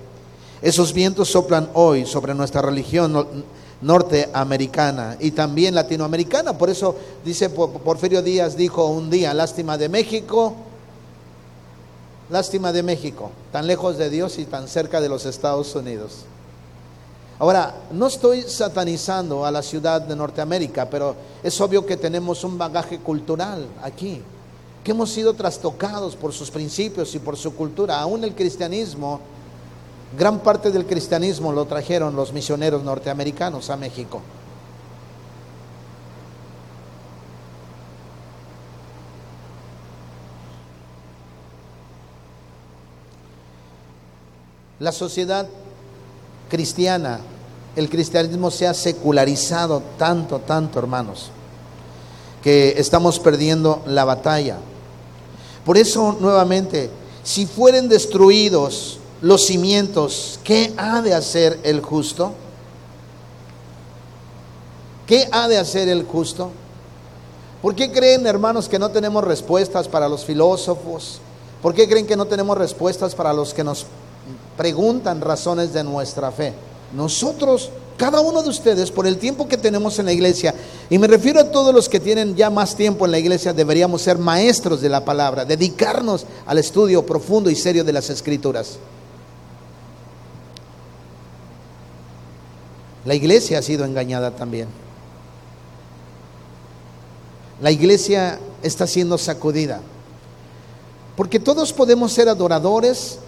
Esos 0.63 0.93
vientos 0.93 1.31
soplan 1.31 1.69
hoy 1.75 2.07
sobre 2.07 2.33
nuestra 2.33 2.63
religión 2.63 3.45
norteamericana 3.81 5.17
y 5.19 5.33
también 5.33 5.75
latinoamericana. 5.75 6.57
Por 6.57 6.71
eso 6.71 6.95
dice 7.25 7.51
Porfirio 7.51 8.23
Díaz 8.23 8.57
dijo 8.57 8.87
un 8.87 9.11
día, 9.11 9.35
lástima 9.35 9.77
de 9.77 9.89
México, 9.89 10.55
Lástima 12.31 12.73
de 12.73 12.85
México, 12.85 13.33
tan 13.51 13.67
lejos 13.67 13.99
de 13.99 14.09
Dios 14.09 14.39
y 14.39 14.45
tan 14.45 14.69
cerca 14.69 15.01
de 15.01 15.09
los 15.09 15.27
Estados 15.27 15.75
Unidos. 15.75 16.25
Ahora, 17.41 17.75
no 17.91 18.07
estoy 18.07 18.43
satanizando 18.43 19.45
a 19.45 19.51
la 19.51 19.63
ciudad 19.63 20.01
de 20.01 20.15
Norteamérica, 20.15 20.89
pero 20.89 21.17
es 21.43 21.61
obvio 21.61 21.85
que 21.85 21.97
tenemos 21.97 22.45
un 22.45 22.57
bagaje 22.57 22.99
cultural 22.99 23.67
aquí, 23.83 24.23
que 24.85 24.93
hemos 24.93 25.11
sido 25.11 25.35
trastocados 25.35 26.15
por 26.15 26.33
sus 26.33 26.53
principios 26.53 27.15
y 27.17 27.19
por 27.19 27.37
su 27.37 27.55
cultura. 27.57 27.99
Aún 27.99 28.23
el 28.23 28.35
cristianismo, 28.35 29.21
gran 30.17 30.39
parte 30.39 30.71
del 30.71 30.87
cristianismo 30.87 31.53
lo 31.53 31.65
trajeron 31.65 32.15
los 32.15 32.33
misioneros 32.33 32.85
norteamericanos 32.85 33.71
a 33.71 33.77
México. 33.77 34.21
La 44.81 44.93
sociedad 44.93 45.47
cristiana, 46.49 47.21
el 47.77 47.91
cristianismo 47.91 48.51
se 48.51 48.67
ha 48.67 48.73
secularizado 48.73 49.83
tanto, 49.99 50.39
tanto, 50.39 50.79
hermanos, 50.79 51.31
que 52.43 52.75
estamos 52.79 53.21
perdiendo 53.21 53.83
la 53.85 54.07
batalla. 54.07 54.57
Por 55.67 55.77
eso, 55.77 56.17
nuevamente, 56.19 56.89
si 57.23 57.45
fueren 57.45 57.91
destruidos 57.91 58.99
los 59.21 59.45
cimientos, 59.45 60.41
¿qué 60.45 60.73
ha 60.79 61.03
de 61.03 61.13
hacer 61.13 61.61
el 61.63 61.83
justo? 61.83 62.33
¿Qué 65.07 65.29
ha 65.31 65.47
de 65.47 65.59
hacer 65.59 65.91
el 65.91 66.05
justo? 66.05 66.53
¿Por 67.61 67.75
qué 67.75 67.93
creen, 67.93 68.27
hermanos, 68.27 68.67
que 68.67 68.79
no 68.79 68.89
tenemos 68.89 69.23
respuestas 69.25 69.89
para 69.89 70.09
los 70.09 70.25
filósofos? 70.25 71.21
¿Por 71.61 71.75
qué 71.75 71.87
creen 71.87 72.07
que 72.07 72.17
no 72.17 72.25
tenemos 72.25 72.57
respuestas 72.57 73.15
para 73.15 73.35
los 73.35 73.53
que 73.53 73.63
nos 73.63 73.85
preguntan 74.57 75.21
razones 75.21 75.73
de 75.73 75.85
nuestra 75.85 76.31
fe? 76.33 76.53
Nosotros, 76.95 77.71
cada 77.97 78.21
uno 78.21 78.43
de 78.43 78.49
ustedes, 78.49 78.91
por 78.91 79.07
el 79.07 79.19
tiempo 79.19 79.49
que 79.49 79.57
tenemos 79.57 79.99
en 79.99 80.07
la 80.07 80.13
iglesia, 80.13 80.55
y 80.89 80.99
me 80.99 81.07
refiero 81.07 81.41
a 81.41 81.51
todos 81.51 81.75
los 81.75 81.89
que 81.89 82.01
tienen 82.01 82.35
ya 82.35 82.51
más 82.51 82.75
tiempo 82.75 83.05
en 83.05 83.13
la 83.13 83.19
iglesia, 83.19 83.53
deberíamos 83.53 84.03
ser 84.03 84.19
maestros 84.19 84.81
de 84.81 84.89
la 84.89 85.05
palabra, 85.05 85.45
dedicarnos 85.45 86.27
al 86.47 86.59
estudio 86.59 87.07
profundo 87.07 87.51
y 87.51 87.55
serio 87.55 87.85
de 87.85 87.93
las 87.93 88.11
escrituras. 88.11 88.79
La 93.05 93.15
iglesia 93.15 93.59
ha 93.59 93.63
sido 93.63 93.85
engañada 93.85 94.33
también. 94.33 94.69
La 97.61 97.71
iglesia 97.71 98.39
está 98.63 98.87
siendo 98.87 99.19
sacudida. 99.19 99.81
Porque 101.17 101.39
todos 101.39 101.73
podemos 101.73 102.13
ser 102.13 102.29
adoradores, 102.29 103.19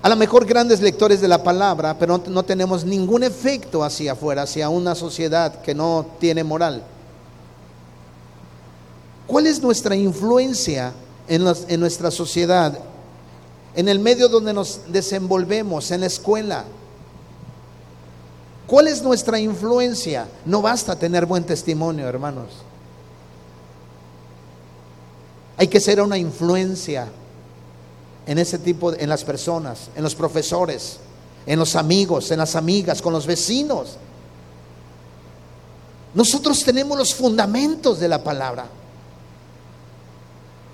a 0.00 0.08
lo 0.08 0.16
mejor 0.16 0.46
grandes 0.46 0.80
lectores 0.80 1.20
de 1.20 1.28
la 1.28 1.42
palabra, 1.42 1.98
pero 1.98 2.22
no, 2.28 2.44
tenemos 2.44 2.84
ningún 2.84 3.24
efecto 3.24 3.82
hacia 3.82 4.12
afuera, 4.12 4.42
hacia 4.42 4.68
una 4.68 4.94
sociedad 4.94 5.60
que 5.60 5.74
no 5.74 6.06
tiene 6.20 6.44
moral. 6.44 6.84
¿Cuál 9.26 9.48
es 9.48 9.60
nuestra 9.60 9.96
influencia 9.96 10.92
en, 11.26 11.44
en 11.68 11.80
nuestra 11.80 12.12
sociedad, 12.12 12.78
en 13.74 13.88
el 13.88 13.98
medio 13.98 14.28
donde 14.28 14.52
nos 14.52 14.82
desenvolvemos, 14.88 15.90
en 15.90 16.00
la 16.00 16.06
escuela? 16.06 16.64
¿Cuál 18.68 18.86
es 18.86 19.02
nuestra 19.02 19.40
influencia? 19.40 20.28
No 20.44 20.62
basta 20.62 20.96
tener 20.96 21.26
buen 21.26 21.42
testimonio, 21.42 22.06
hermanos. 22.06 22.46
Hay 25.56 25.66
que 25.66 25.80
ser 25.80 26.00
una 26.00 26.16
influencia 26.16 27.08
en 28.28 28.36
ese 28.36 28.58
tipo, 28.58 28.92
en 28.92 29.08
las 29.08 29.24
personas, 29.24 29.88
en 29.96 30.02
los 30.02 30.14
profesores, 30.14 30.98
en 31.46 31.58
los 31.58 31.74
amigos, 31.74 32.30
en 32.30 32.38
las 32.38 32.56
amigas, 32.56 33.00
con 33.00 33.14
los 33.14 33.26
vecinos. 33.26 33.96
Nosotros 36.12 36.62
tenemos 36.62 36.98
los 36.98 37.14
fundamentos 37.14 37.98
de 37.98 38.06
la 38.06 38.22
palabra. 38.22 38.66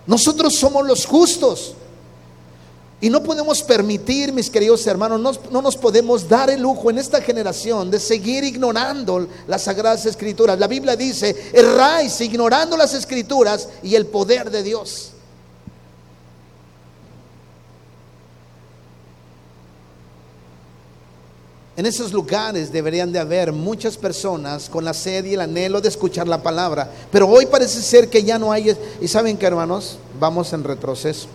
Nosotros 0.04 0.56
somos 0.56 0.84
los 0.84 1.06
justos. 1.06 1.74
Y 3.00 3.08
no 3.08 3.22
podemos 3.22 3.62
permitir, 3.62 4.32
mis 4.32 4.50
queridos 4.50 4.84
hermanos, 4.88 5.20
no, 5.20 5.30
no, 5.52 5.62
nos 5.62 5.76
podemos 5.76 6.28
dar 6.28 6.50
el 6.50 6.60
lujo 6.60 6.90
en 6.90 6.98
esta 6.98 7.20
generación 7.20 7.88
de 7.88 8.00
seguir 8.00 8.42
ignorando 8.42 9.28
las 9.46 9.62
sagradas 9.62 10.06
escrituras. 10.06 10.58
La 10.58 10.66
Biblia 10.66 10.96
dice, 10.96 11.52
erráis 11.52 12.20
ignorando 12.20 12.76
las 12.76 12.94
escrituras 12.94 13.68
y 13.84 13.94
el 13.94 14.06
poder 14.06 14.50
de 14.50 14.64
Dios. 14.64 15.13
En 21.76 21.87
esos 21.87 22.12
lugares 22.12 22.70
deberían 22.70 23.10
de 23.10 23.18
haber 23.18 23.52
muchas 23.52 23.96
personas 23.96 24.68
con 24.68 24.84
la 24.84 24.94
sed 24.94 25.24
y 25.24 25.34
el 25.34 25.40
anhelo 25.40 25.80
de 25.80 25.88
escuchar 25.88 26.28
la 26.28 26.40
palabra. 26.40 26.88
Pero 27.10 27.28
hoy 27.28 27.46
parece 27.46 27.82
ser 27.82 28.08
que 28.08 28.22
ya 28.22 28.38
no 28.38 28.52
hay... 28.52 28.76
Y 29.00 29.08
saben 29.08 29.37
que 29.37 29.46
hermanos, 29.46 29.98
vamos 30.20 30.52
en 30.52 30.62
retroceso. 30.62 31.26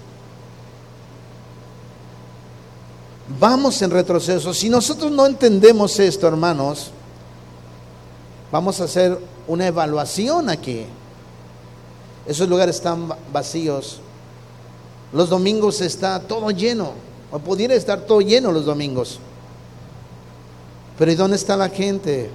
Vamos 3.38 3.82
en 3.82 3.91
retroceso. 3.91 4.54
Si 4.54 4.69
nosotros 4.69 5.12
no 5.12 5.25
entendemos 5.25 5.99
esto, 5.99 6.25
hermanos, 6.28 6.91
vamos 8.49 8.80
a 8.80 8.86
hacer 8.86 9.19
una 9.45 9.67
evaluación 9.67 10.49
aquí. 10.49 10.86
Esos 12.25 12.47
lugares 12.47 12.78
están 12.78 13.12
vacíos. 13.34 13.99
Los 15.12 15.30
domingos 15.30 15.82
está 15.82 16.21
todo 16.21 16.49
lleno. 16.52 16.93
O 17.30 17.39
pudiera 17.39 17.75
estar 17.75 17.99
todo 18.02 18.21
lleno 18.21 18.54
los 18.54 18.65
domingos. 18.65 19.19
Pero 21.00 21.14
¿y 21.14 21.16
dónde 21.16 21.38
está 21.38 21.56
la 21.56 21.70
gente 21.70 22.30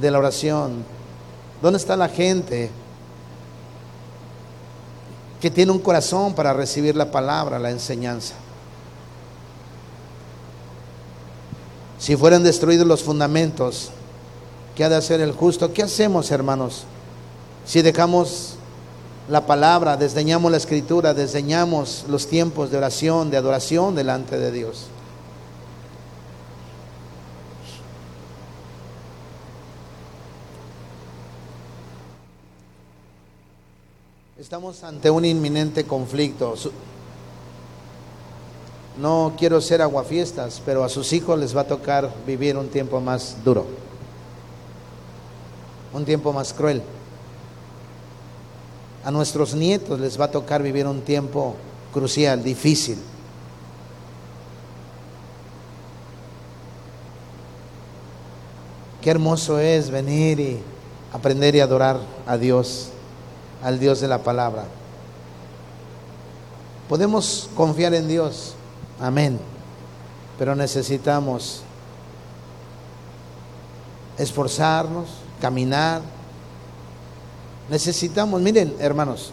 de 0.00 0.10
la 0.10 0.18
oración? 0.18 0.84
¿Dónde 1.62 1.76
está 1.76 1.96
la 1.96 2.08
gente 2.08 2.70
que 5.40 5.48
tiene 5.48 5.70
un 5.70 5.78
corazón 5.78 6.34
para 6.34 6.52
recibir 6.52 6.96
la 6.96 7.12
palabra, 7.12 7.60
la 7.60 7.70
enseñanza? 7.70 8.34
Si 12.00 12.16
fueran 12.16 12.42
destruidos 12.42 12.84
los 12.84 13.04
fundamentos, 13.04 13.90
¿qué 14.74 14.82
ha 14.82 14.88
de 14.88 14.96
hacer 14.96 15.20
el 15.20 15.30
justo? 15.30 15.72
¿Qué 15.72 15.84
hacemos, 15.84 16.32
hermanos? 16.32 16.82
Si 17.64 17.80
dejamos 17.80 18.56
la 19.28 19.46
palabra, 19.46 19.96
desdeñamos 19.96 20.50
la 20.50 20.56
escritura, 20.56 21.14
desdeñamos 21.14 22.06
los 22.08 22.26
tiempos 22.26 22.72
de 22.72 22.78
oración, 22.78 23.30
de 23.30 23.36
adoración 23.36 23.94
delante 23.94 24.36
de 24.36 24.50
Dios. 24.50 24.88
Estamos 34.50 34.82
ante 34.82 35.08
un 35.08 35.24
inminente 35.24 35.84
conflicto. 35.84 36.56
No 38.98 39.34
quiero 39.38 39.60
ser 39.60 39.80
aguafiestas, 39.80 40.60
pero 40.66 40.82
a 40.82 40.88
sus 40.88 41.12
hijos 41.12 41.38
les 41.38 41.56
va 41.56 41.60
a 41.60 41.68
tocar 41.68 42.12
vivir 42.26 42.56
un 42.56 42.66
tiempo 42.66 43.00
más 43.00 43.36
duro, 43.44 43.64
un 45.92 46.04
tiempo 46.04 46.32
más 46.32 46.52
cruel. 46.52 46.82
A 49.04 49.12
nuestros 49.12 49.54
nietos 49.54 50.00
les 50.00 50.20
va 50.20 50.24
a 50.24 50.30
tocar 50.32 50.64
vivir 50.64 50.84
un 50.84 51.02
tiempo 51.02 51.54
crucial, 51.92 52.42
difícil. 52.42 52.98
Qué 59.00 59.10
hermoso 59.10 59.60
es 59.60 59.90
venir 59.90 60.40
y 60.40 60.60
aprender 61.12 61.54
y 61.54 61.60
adorar 61.60 62.00
a 62.26 62.36
Dios, 62.36 62.90
al 63.62 63.78
Dios 63.78 64.00
de 64.00 64.08
la 64.08 64.18
palabra. 64.18 64.64
Podemos 66.88 67.48
confiar 67.54 67.94
en 67.94 68.08
Dios 68.08 68.54
Amén. 69.00 69.40
Pero 70.38 70.54
necesitamos 70.54 71.62
esforzarnos, 74.18 75.08
caminar. 75.40 76.02
Necesitamos, 77.70 78.40
miren 78.40 78.76
hermanos, 78.78 79.32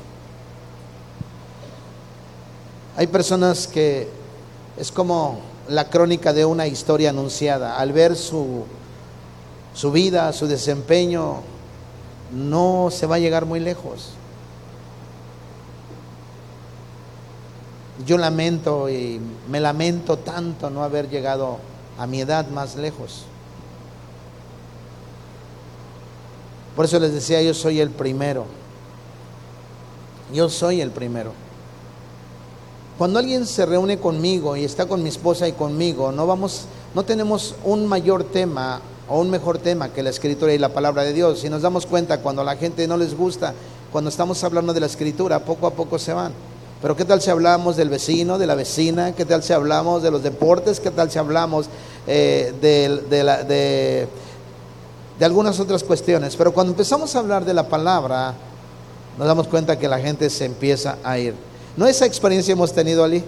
hay 2.95 3.07
personas 3.07 3.67
que 3.67 4.09
es 4.77 4.91
como 4.91 5.39
la 5.67 5.89
crónica 5.89 6.31
de 6.33 6.45
una 6.45 6.67
historia 6.67 7.09
anunciada. 7.09 7.77
Al 7.77 7.91
ver 7.91 8.15
su, 8.15 8.63
su 9.73 9.91
vida, 9.91 10.31
su 10.31 10.47
desempeño, 10.47 11.41
no 12.31 12.89
se 12.89 13.05
va 13.05 13.15
a 13.15 13.19
llegar 13.19 13.45
muy 13.45 13.59
lejos. 13.59 14.11
Yo 18.05 18.17
lamento 18.17 18.89
y 18.89 19.19
me 19.49 19.59
lamento 19.59 20.17
tanto 20.17 20.69
no 20.69 20.83
haber 20.83 21.09
llegado 21.09 21.57
a 21.97 22.05
mi 22.05 22.21
edad 22.21 22.47
más 22.49 22.75
lejos. 22.75 23.23
Por 26.75 26.85
eso 26.85 26.99
les 26.99 27.11
decía, 27.11 27.41
yo 27.41 27.55
soy 27.55 27.79
el 27.79 27.89
primero. 27.89 28.45
Yo 30.31 30.47
soy 30.47 30.81
el 30.81 30.91
primero. 30.91 31.31
Cuando 32.97 33.17
alguien 33.19 33.45
se 33.45 33.65
reúne 33.65 33.99
conmigo 33.99 34.55
y 34.55 34.63
está 34.63 34.85
con 34.85 35.01
mi 35.01 35.09
esposa 35.09 35.47
y 35.47 35.53
conmigo, 35.53 36.11
no 36.11 36.27
vamos, 36.27 36.65
no 36.93 37.03
tenemos 37.03 37.55
un 37.63 37.87
mayor 37.87 38.23
tema 38.25 38.81
o 39.07 39.19
un 39.19 39.29
mejor 39.29 39.57
tema 39.57 39.89
que 39.89 40.03
la 40.03 40.09
escritura 40.09 40.53
y 40.53 40.57
la 40.57 40.69
palabra 40.69 41.03
de 41.03 41.13
Dios. 41.13 41.39
Si 41.39 41.49
nos 41.49 41.61
damos 41.61 41.85
cuenta 41.85 42.21
cuando 42.21 42.41
a 42.41 42.45
la 42.45 42.57
gente 42.57 42.87
no 42.87 42.97
les 42.97 43.15
gusta, 43.15 43.53
cuando 43.91 44.09
estamos 44.09 44.43
hablando 44.43 44.73
de 44.73 44.79
la 44.79 44.85
escritura, 44.85 45.39
poco 45.39 45.67
a 45.67 45.71
poco 45.71 45.97
se 45.97 46.13
van. 46.13 46.33
Pero 46.81 46.95
¿qué 46.95 47.05
tal 47.05 47.21
si 47.21 47.31
hablamos 47.31 47.75
del 47.75 47.89
vecino, 47.89 48.37
de 48.37 48.45
la 48.45 48.53
vecina? 48.53 49.13
¿Qué 49.13 49.25
tal 49.25 49.41
si 49.41 49.51
hablamos 49.51 50.03
de 50.03 50.11
los 50.11 50.21
deportes? 50.21 50.79
¿Qué 50.79 50.91
tal 50.91 51.09
si 51.09 51.17
hablamos 51.17 51.67
eh, 52.05 52.53
de, 52.61 54.07
de, 55.17 55.25
algunas 55.25 55.59
otras 55.59 55.83
cuestiones? 55.83 56.35
Pero 56.35 56.53
cuando 56.53 56.73
empezamos 56.73 57.15
a 57.15 57.19
hablar 57.19 57.45
de 57.45 57.55
la 57.55 57.67
palabra, 57.67 58.35
nos 59.17 59.27
damos 59.27 59.47
cuenta 59.47 59.79
que 59.79 59.87
la 59.87 59.97
gente 59.97 60.29
se 60.29 60.45
empieza 60.45 60.97
a 61.03 61.17
ir. 61.17 61.33
¿No 61.75 61.87
esa 61.87 62.05
experiencia 62.05 62.51
hemos 62.51 62.71
tenido 62.73 63.03
allí? 63.03 63.23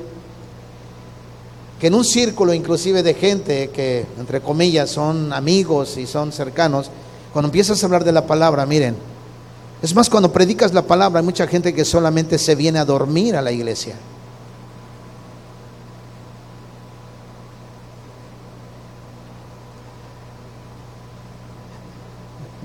Que 1.79 1.87
en 1.87 1.95
un 1.95 2.05
círculo 2.05 2.53
inclusive 2.53 3.01
de 3.01 3.15
gente 3.15 3.69
que, 3.69 4.05
entre 4.19 4.41
comillas, 4.41 4.91
son 4.91 5.33
amigos 5.33 5.97
y 5.97 6.05
son 6.05 6.31
cercanos, 6.31 6.91
cuando 7.33 7.47
empiezas 7.47 7.81
a 7.81 7.85
hablar 7.87 8.03
de 8.03 8.11
la 8.11 8.27
palabra, 8.27 8.67
miren, 8.67 8.95
es 9.81 9.95
más, 9.95 10.09
cuando 10.09 10.31
predicas 10.31 10.73
la 10.73 10.81
palabra, 10.81 11.19
hay 11.19 11.25
mucha 11.25 11.47
gente 11.47 11.73
que 11.73 11.85
solamente 11.85 12.37
se 12.37 12.55
viene 12.55 12.79
a 12.79 12.85
dormir 12.85 13.35
a 13.35 13.41
la 13.41 13.51
iglesia. 13.51 13.95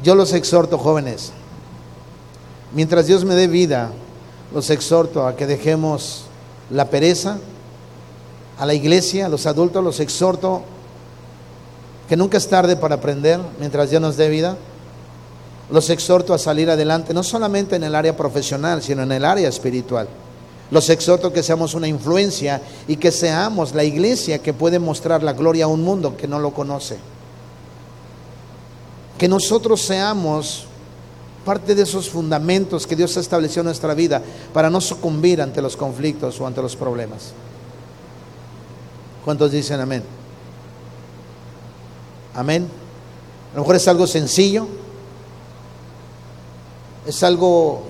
Yo 0.02 0.14
los 0.14 0.32
exhorto, 0.32 0.76
jóvenes, 0.76 1.32
mientras 2.74 3.06
Dios 3.06 3.24
me 3.24 3.34
dé 3.34 3.46
vida, 3.46 3.90
los 4.52 4.68
exhorto 4.68 5.26
a 5.26 5.34
que 5.34 5.46
dejemos 5.46 6.24
la 6.68 6.90
pereza, 6.90 7.38
a 8.58 8.66
la 8.66 8.74
iglesia, 8.74 9.26
a 9.26 9.28
los 9.28 9.46
adultos, 9.46 9.82
los 9.82 10.00
exhorto 10.00 10.62
que 12.08 12.16
nunca 12.16 12.36
es 12.36 12.48
tarde 12.48 12.76
para 12.76 12.96
aprender 12.96 13.40
mientras 13.58 13.90
Dios 13.90 14.02
nos 14.02 14.16
dé 14.16 14.28
vida. 14.28 14.56
Los 15.70 15.90
exhorto 15.90 16.34
a 16.34 16.38
salir 16.38 16.68
adelante, 16.70 17.14
no 17.14 17.22
solamente 17.22 17.76
en 17.76 17.84
el 17.84 17.94
área 17.94 18.16
profesional, 18.16 18.82
sino 18.82 19.02
en 19.02 19.12
el 19.12 19.24
área 19.24 19.48
espiritual. 19.48 20.08
Los 20.70 20.90
exhorto 20.90 21.32
que 21.32 21.42
seamos 21.42 21.74
una 21.74 21.88
influencia 21.88 22.60
y 22.88 22.96
que 22.96 23.10
seamos 23.10 23.74
la 23.74 23.84
iglesia 23.84 24.38
que 24.38 24.52
puede 24.52 24.78
mostrar 24.78 25.22
la 25.22 25.32
gloria 25.32 25.66
a 25.66 25.68
un 25.68 25.82
mundo 25.82 26.16
que 26.16 26.28
no 26.28 26.38
lo 26.38 26.52
conoce. 26.52 26.98
Que 29.18 29.28
nosotros 29.28 29.80
seamos 29.82 30.66
parte 31.44 31.74
de 31.74 31.82
esos 31.82 32.08
fundamentos 32.08 32.86
que 32.86 32.96
Dios 32.96 33.16
ha 33.16 33.20
establecido 33.20 33.60
en 33.60 33.66
nuestra 33.66 33.94
vida 33.94 34.22
para 34.52 34.70
no 34.70 34.80
sucumbir 34.80 35.42
ante 35.42 35.62
los 35.62 35.76
conflictos 35.76 36.40
o 36.40 36.46
ante 36.46 36.62
los 36.62 36.74
problemas. 36.74 37.32
¿Cuántos 39.24 39.52
dicen 39.52 39.80
amén? 39.80 40.02
Amén. 42.34 42.66
A 43.52 43.56
lo 43.56 43.62
mejor 43.62 43.76
es 43.76 43.86
algo 43.86 44.06
sencillo, 44.06 44.66
es 47.06 47.22
algo, 47.22 47.82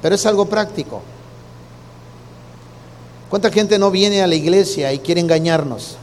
pero 0.00 0.14
es 0.14 0.26
algo 0.26 0.46
práctico. 0.46 1.02
¿Cuánta 3.30 3.50
gente 3.50 3.78
no 3.78 3.90
viene 3.90 4.22
a 4.22 4.26
la 4.26 4.34
iglesia 4.34 4.92
y 4.92 4.98
quiere 4.98 5.20
engañarnos? 5.20 5.96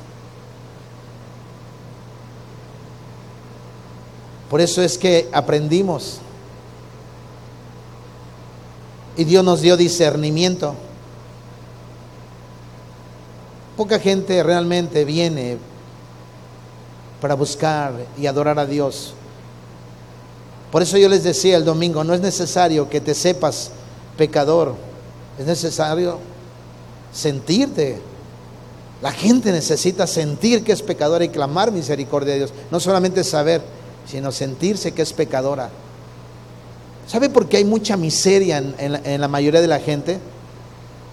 Por 4.49 4.61
eso 4.61 4.81
es 4.81 4.97
que 4.97 5.29
aprendimos. 5.31 6.19
Y 9.15 9.25
Dios 9.25 9.43
nos 9.43 9.61
dio 9.61 9.77
discernimiento. 9.77 10.73
Poca 13.77 13.99
gente 13.99 14.41
realmente 14.41 15.05
viene 15.05 15.57
para 17.21 17.35
buscar 17.35 17.93
y 18.17 18.25
adorar 18.25 18.57
a 18.57 18.65
Dios. 18.65 19.13
Por 20.71 20.83
eso 20.83 20.97
yo 20.97 21.09
les 21.09 21.23
decía 21.23 21.57
el 21.57 21.65
domingo, 21.65 22.03
no 22.03 22.13
es 22.13 22.21
necesario 22.21 22.89
que 22.89 23.01
te 23.01 23.15
sepas 23.15 23.71
pecador, 24.17 24.75
es 25.39 25.45
necesario 25.45 26.19
sentirte. 27.11 27.99
La 29.01 29.11
gente 29.11 29.51
necesita 29.51 30.05
sentir 30.05 30.63
que 30.63 30.73
es 30.73 30.81
pecadora 30.81 31.23
y 31.23 31.29
clamar 31.29 31.71
misericordia 31.71 32.33
de 32.33 32.39
Dios, 32.39 32.53
no 32.69 32.79
solamente 32.79 33.23
saber, 33.23 33.61
sino 34.05 34.31
sentirse 34.31 34.91
que 34.91 35.01
es 35.01 35.13
pecadora. 35.13 35.69
¿Sabe 37.07 37.29
por 37.29 37.47
qué 37.47 37.57
hay 37.57 37.65
mucha 37.65 37.97
miseria 37.97 38.57
en, 38.57 38.75
en 38.77 39.21
la 39.21 39.27
mayoría 39.27 39.61
de 39.61 39.67
la 39.67 39.79
gente? 39.79 40.19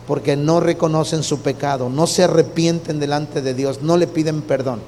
Porque 0.06 0.36
no 0.36 0.60
reconocen 0.60 1.22
su 1.22 1.40
pecado, 1.40 1.88
no 1.88 2.06
se 2.06 2.24
arrepienten 2.24 3.00
delante 3.00 3.40
de 3.40 3.54
Dios, 3.54 3.80
no 3.80 3.96
le 3.96 4.06
piden 4.06 4.42
perdón. 4.42 4.80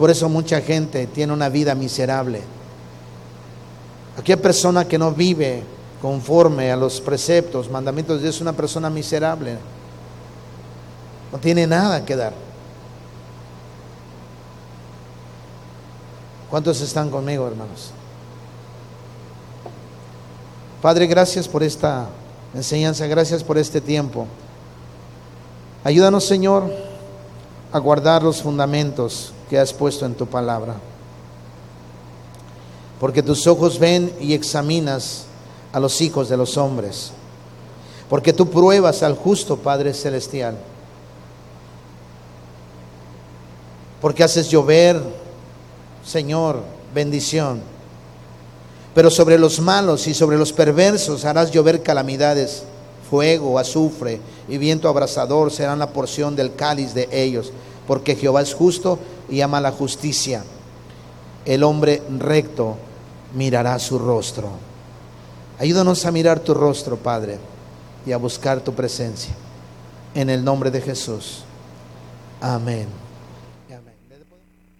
Por 0.00 0.08
eso 0.08 0.30
mucha 0.30 0.62
gente 0.62 1.06
tiene 1.08 1.30
una 1.30 1.50
vida 1.50 1.74
miserable. 1.74 2.40
Aquella 4.16 4.40
persona 4.40 4.88
que 4.88 4.96
no 4.96 5.12
vive 5.12 5.62
conforme 6.00 6.72
a 6.72 6.76
los 6.76 7.02
preceptos, 7.02 7.70
mandamientos 7.70 8.16
de 8.16 8.22
Dios 8.22 8.36
es 8.36 8.40
una 8.40 8.54
persona 8.54 8.88
miserable. 8.88 9.58
No 11.30 11.36
tiene 11.36 11.66
nada 11.66 12.02
que 12.02 12.16
dar. 12.16 12.32
¿Cuántos 16.48 16.80
están 16.80 17.10
conmigo, 17.10 17.46
hermanos? 17.46 17.90
Padre, 20.80 21.08
gracias 21.08 21.46
por 21.46 21.62
esta 21.62 22.06
enseñanza, 22.54 23.06
gracias 23.06 23.44
por 23.44 23.58
este 23.58 23.82
tiempo. 23.82 24.26
Ayúdanos, 25.84 26.24
Señor, 26.24 26.89
a 27.72 27.78
guardar 27.78 28.22
los 28.22 28.42
fundamentos 28.42 29.32
que 29.48 29.58
has 29.58 29.72
puesto 29.72 30.06
en 30.06 30.14
tu 30.14 30.26
palabra. 30.26 30.76
Porque 32.98 33.22
tus 33.22 33.46
ojos 33.46 33.78
ven 33.78 34.12
y 34.20 34.34
examinas 34.34 35.24
a 35.72 35.80
los 35.80 36.00
hijos 36.00 36.28
de 36.28 36.36
los 36.36 36.56
hombres. 36.56 37.12
Porque 38.08 38.32
tú 38.32 38.50
pruebas 38.50 39.02
al 39.02 39.16
justo 39.16 39.56
Padre 39.56 39.94
Celestial. 39.94 40.56
Porque 44.00 44.24
haces 44.24 44.48
llover, 44.48 45.00
Señor, 46.04 46.62
bendición. 46.92 47.62
Pero 48.94 49.10
sobre 49.10 49.38
los 49.38 49.60
malos 49.60 50.06
y 50.08 50.14
sobre 50.14 50.36
los 50.36 50.52
perversos 50.52 51.24
harás 51.24 51.50
llover 51.52 51.82
calamidades. 51.82 52.64
Fuego, 53.10 53.58
azufre 53.58 54.20
y 54.48 54.56
viento 54.56 54.88
abrasador 54.88 55.50
serán 55.50 55.80
la 55.80 55.92
porción 55.92 56.36
del 56.36 56.54
cáliz 56.54 56.94
de 56.94 57.08
ellos. 57.10 57.52
Porque 57.86 58.14
Jehová 58.14 58.40
es 58.40 58.54
justo 58.54 59.00
y 59.28 59.40
ama 59.40 59.60
la 59.60 59.72
justicia. 59.72 60.44
El 61.44 61.64
hombre 61.64 62.02
recto 62.18 62.76
mirará 63.34 63.78
su 63.80 63.98
rostro. 63.98 64.50
Ayúdanos 65.58 66.06
a 66.06 66.12
mirar 66.12 66.38
tu 66.40 66.54
rostro, 66.54 66.96
Padre, 66.96 67.38
y 68.06 68.12
a 68.12 68.16
buscar 68.16 68.60
tu 68.60 68.72
presencia. 68.74 69.34
En 70.14 70.30
el 70.30 70.44
nombre 70.44 70.70
de 70.70 70.80
Jesús. 70.80 71.42
Amén. 72.40 72.99